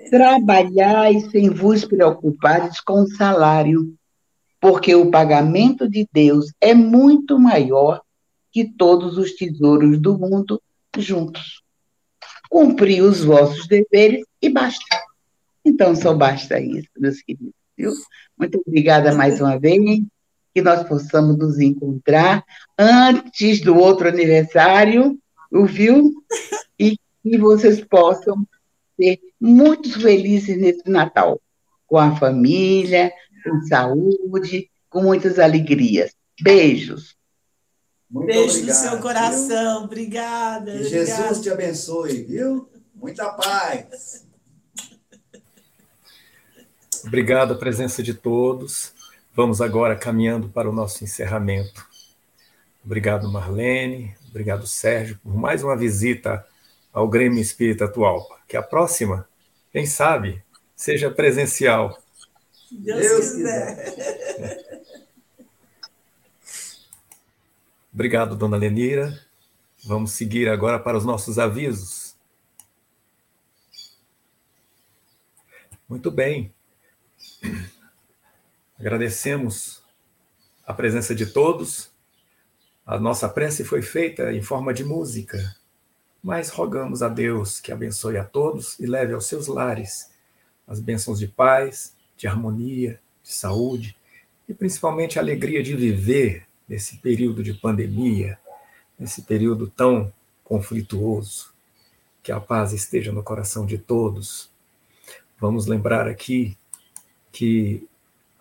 Trabalhai 0.10 1.20
sem 1.32 1.50
vos 1.50 1.86
preocupares 1.86 2.80
com 2.82 3.04
o 3.04 3.08
salário, 3.08 3.94
porque 4.60 4.94
o 4.96 5.10
pagamento 5.10 5.90
de 5.90 6.08
Deus 6.12 6.52
é 6.60 6.74
muito 6.74 7.40
maior 7.40 8.02
que 8.52 8.66
todos 8.66 9.18
os 9.18 9.34
tesouros 9.34 10.00
do 10.00 10.18
mundo 10.18 10.62
juntos 10.98 11.62
cumprir 12.52 13.02
os 13.02 13.24
vossos 13.24 13.66
deveres 13.66 14.26
e 14.42 14.50
basta. 14.50 14.84
Então, 15.64 15.96
só 15.96 16.14
basta 16.14 16.60
isso, 16.60 16.90
meus 16.98 17.22
queridos. 17.22 17.54
Viu? 17.78 17.94
Muito 18.38 18.62
obrigada 18.68 19.16
mais 19.16 19.40
uma 19.40 19.58
vez, 19.58 20.02
que 20.54 20.62
nós 20.62 20.86
possamos 20.86 21.38
nos 21.38 21.60
encontrar 21.60 22.44
antes 22.78 23.62
do 23.62 23.78
outro 23.78 24.10
aniversário, 24.10 25.18
viu? 25.66 26.12
E 26.78 26.98
que 27.24 27.38
vocês 27.38 27.82
possam 27.86 28.46
ser 28.98 29.18
muito 29.42 30.00
felizes 30.00 30.56
nesse 30.58 30.88
Natal, 30.88 31.42
com 31.88 31.98
a 31.98 32.16
família, 32.16 33.12
com 33.44 33.62
saúde, 33.64 34.70
com 34.88 35.02
muitas 35.02 35.40
alegrias. 35.40 36.14
Beijos. 36.40 37.16
Muito 38.10 38.28
Beijo 38.28 38.60
obrigado, 38.60 38.68
no 38.68 38.90
seu 38.90 39.00
coração. 39.00 39.78
Viu? 39.78 39.86
Obrigada. 39.86 40.72
Que 40.78 40.84
Jesus 40.84 41.42
te 41.42 41.50
abençoe, 41.50 42.24
viu? 42.24 42.70
Muita 42.94 43.30
paz. 43.32 44.28
Obrigado 47.06 47.54
a 47.54 47.58
presença 47.58 48.04
de 48.04 48.14
todos. 48.14 48.94
Vamos 49.34 49.62
agora 49.62 49.96
caminhando 49.96 50.50
para 50.50 50.70
o 50.70 50.74
nosso 50.74 51.04
encerramento. 51.04 51.88
Obrigado, 52.84 53.32
Marlene. 53.32 54.14
Obrigado, 54.30 54.68
Sérgio, 54.68 55.18
por 55.24 55.36
mais 55.36 55.64
uma 55.64 55.76
visita 55.76 56.46
ao 56.92 57.08
Grêmio 57.08 57.40
Espírita 57.40 57.86
Atual. 57.86 58.28
Que 58.48 58.58
a 58.58 58.62
próxima, 58.62 59.28
quem 59.72 59.86
sabe, 59.86 60.44
seja 60.76 61.10
presencial. 61.10 62.02
Deus, 62.72 63.00
Deus 63.00 63.32
quiser. 63.32 63.94
quiser. 63.94 64.82
Obrigado, 67.94 68.36
dona 68.36 68.58
Lenira. 68.58 69.20
Vamos 69.84 70.12
seguir 70.12 70.48
agora 70.48 70.80
para 70.80 70.98
os 70.98 71.04
nossos 71.04 71.38
avisos. 71.38 72.16
Muito 75.90 76.10
bem. 76.10 76.54
Agradecemos 78.80 79.84
a 80.66 80.74
presença 80.74 81.14
de 81.14 81.26
todos. 81.26 81.92
A 82.86 83.00
nossa 83.00 83.28
prece 83.28 83.64
foi 83.66 83.82
feita 83.82 84.32
em 84.32 84.42
forma 84.42 84.74
de 84.74 84.84
música, 84.84 85.38
mas 86.24 86.50
rogamos 86.50 87.02
a 87.02 87.10
Deus 87.10 87.60
que 87.60 87.72
abençoe 87.72 88.18
a 88.18 88.24
todos 88.24 88.80
e 88.80 88.86
leve 88.86 89.14
aos 89.14 89.26
seus 89.26 89.48
lares 89.48 90.12
as 90.68 90.80
bênçãos 90.80 91.20
de 91.20 91.28
paz, 91.28 91.96
de 92.16 92.28
harmonia, 92.28 93.00
de 93.22 93.34
saúde 93.34 93.98
e 94.48 94.54
principalmente 94.54 95.20
a 95.20 95.22
alegria 95.22 95.62
de 95.62 95.76
viver 95.76 96.48
nesse 96.68 96.98
período 96.98 97.44
de 97.44 97.54
pandemia, 97.54 98.40
nesse 98.98 99.24
período 99.24 99.68
tão 99.68 100.14
conflituoso. 100.44 101.52
Que 102.24 102.32
a 102.32 102.40
paz 102.40 102.72
esteja 102.72 103.12
no 103.12 103.24
coração 103.24 103.66
de 103.66 103.78
todos. 103.78 104.50
Vamos 105.40 105.66
lembrar 105.66 106.08
aqui 106.08 106.56
que 107.32 107.86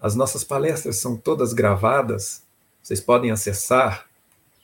as 0.00 0.14
nossas 0.14 0.44
palestras 0.44 0.96
são 0.96 1.16
todas 1.16 1.52
gravadas. 1.52 2.42
Vocês 2.82 3.00
podem 3.00 3.30
acessar, 3.30 4.06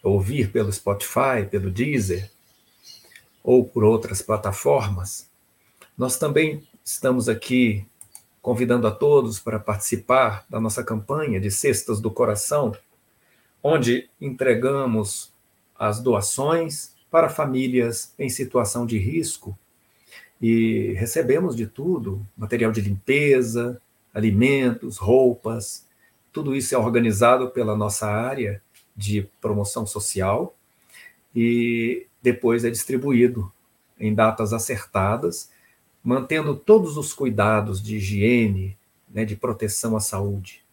ouvir 0.02 0.52
pelo 0.52 0.72
Spotify, 0.72 1.46
pelo 1.50 1.70
Deezer 1.70 2.30
ou 3.46 3.64
por 3.64 3.84
outras 3.84 4.20
plataformas. 4.20 5.30
Nós 5.96 6.18
também 6.18 6.66
estamos 6.84 7.28
aqui 7.28 7.86
convidando 8.42 8.88
a 8.88 8.90
todos 8.90 9.38
para 9.38 9.60
participar 9.60 10.44
da 10.50 10.60
nossa 10.60 10.82
campanha 10.82 11.40
de 11.40 11.48
Cestas 11.48 12.00
do 12.00 12.10
Coração, 12.10 12.76
onde 13.62 14.10
entregamos 14.20 15.32
as 15.78 16.00
doações 16.00 16.96
para 17.08 17.28
famílias 17.28 18.12
em 18.18 18.28
situação 18.28 18.84
de 18.84 18.98
risco 18.98 19.56
e 20.42 20.94
recebemos 20.94 21.54
de 21.54 21.68
tudo: 21.68 22.26
material 22.36 22.72
de 22.72 22.80
limpeza, 22.80 23.80
alimentos, 24.12 24.96
roupas. 24.96 25.86
Tudo 26.32 26.54
isso 26.54 26.74
é 26.74 26.78
organizado 26.78 27.50
pela 27.50 27.76
nossa 27.76 28.10
área 28.10 28.60
de 28.96 29.22
promoção 29.40 29.86
social 29.86 30.52
e 31.34 32.06
depois 32.26 32.64
é 32.64 32.70
distribuído 32.70 33.52
em 33.96 34.12
datas 34.12 34.52
acertadas, 34.52 35.48
mantendo 36.02 36.56
todos 36.56 36.96
os 36.96 37.12
cuidados 37.12 37.80
de 37.80 37.98
higiene, 37.98 38.76
né, 39.08 39.24
de 39.24 39.36
proteção 39.36 39.96
à 39.96 40.00
saúde. 40.00 40.64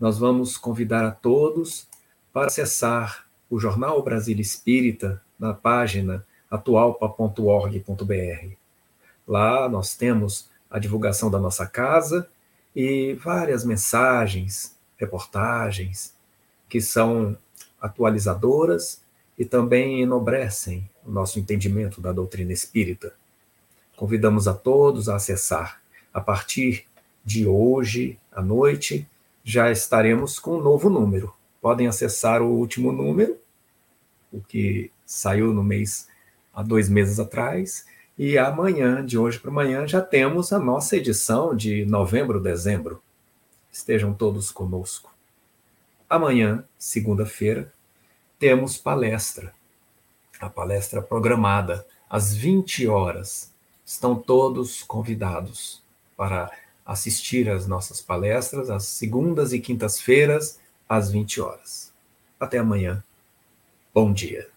Nós 0.00 0.18
vamos 0.18 0.56
convidar 0.56 1.04
a 1.04 1.10
todos 1.10 1.86
para 2.32 2.46
acessar 2.46 3.26
o 3.50 3.60
Jornal 3.60 4.02
Brasil 4.02 4.40
Espírita 4.40 5.22
na 5.38 5.52
página 5.52 6.26
atualpa.org.br. 6.50 8.54
Lá 9.28 9.68
nós 9.68 9.94
temos 9.94 10.48
a 10.70 10.78
divulgação 10.78 11.30
da 11.30 11.38
nossa 11.38 11.66
casa 11.66 12.26
e 12.74 13.12
várias 13.22 13.66
mensagens, 13.66 14.74
reportagens 14.96 16.14
que 16.70 16.80
são 16.80 17.36
atualizadoras 17.78 19.03
e 19.38 19.44
também 19.44 20.02
enobrecem 20.02 20.88
o 21.04 21.10
nosso 21.10 21.38
entendimento 21.38 22.00
da 22.00 22.12
doutrina 22.12 22.52
espírita. 22.52 23.14
Convidamos 23.96 24.48
a 24.48 24.54
todos 24.54 25.08
a 25.08 25.16
acessar. 25.16 25.82
A 26.12 26.20
partir 26.20 26.86
de 27.24 27.46
hoje 27.46 28.18
à 28.30 28.42
noite, 28.42 29.08
já 29.42 29.70
estaremos 29.70 30.38
com 30.38 30.58
um 30.58 30.62
novo 30.62 30.88
número 30.88 31.32
podem 31.64 31.86
acessar 31.86 32.42
o 32.42 32.50
último 32.50 32.92
número, 32.92 33.38
o 34.30 34.38
que 34.38 34.90
saiu 35.06 35.50
no 35.54 35.64
mês 35.64 36.06
há 36.52 36.62
dois 36.62 36.90
meses 36.90 37.18
atrás, 37.18 37.86
e 38.18 38.36
amanhã, 38.36 39.02
de 39.02 39.16
hoje 39.16 39.38
para 39.38 39.50
amanhã, 39.50 39.88
já 39.88 40.02
temos 40.02 40.52
a 40.52 40.58
nossa 40.58 40.94
edição 40.94 41.56
de 41.56 41.86
novembro, 41.86 42.38
dezembro. 42.38 43.02
Estejam 43.72 44.12
todos 44.12 44.50
conosco. 44.50 45.10
Amanhã, 46.06 46.62
segunda-feira, 46.76 47.72
temos 48.44 48.76
palestra. 48.76 49.54
A 50.38 50.50
palestra 50.50 51.00
programada 51.00 51.86
às 52.10 52.34
20 52.34 52.86
horas. 52.86 53.50
Estão 53.86 54.14
todos 54.14 54.82
convidados 54.82 55.82
para 56.14 56.52
assistir 56.84 57.48
às 57.48 57.66
nossas 57.66 58.02
palestras 58.02 58.68
às 58.68 58.84
segundas 58.84 59.54
e 59.54 59.60
quintas-feiras 59.60 60.60
às 60.86 61.10
20 61.10 61.40
horas. 61.40 61.90
Até 62.38 62.58
amanhã. 62.58 63.02
Bom 63.94 64.12
dia. 64.12 64.53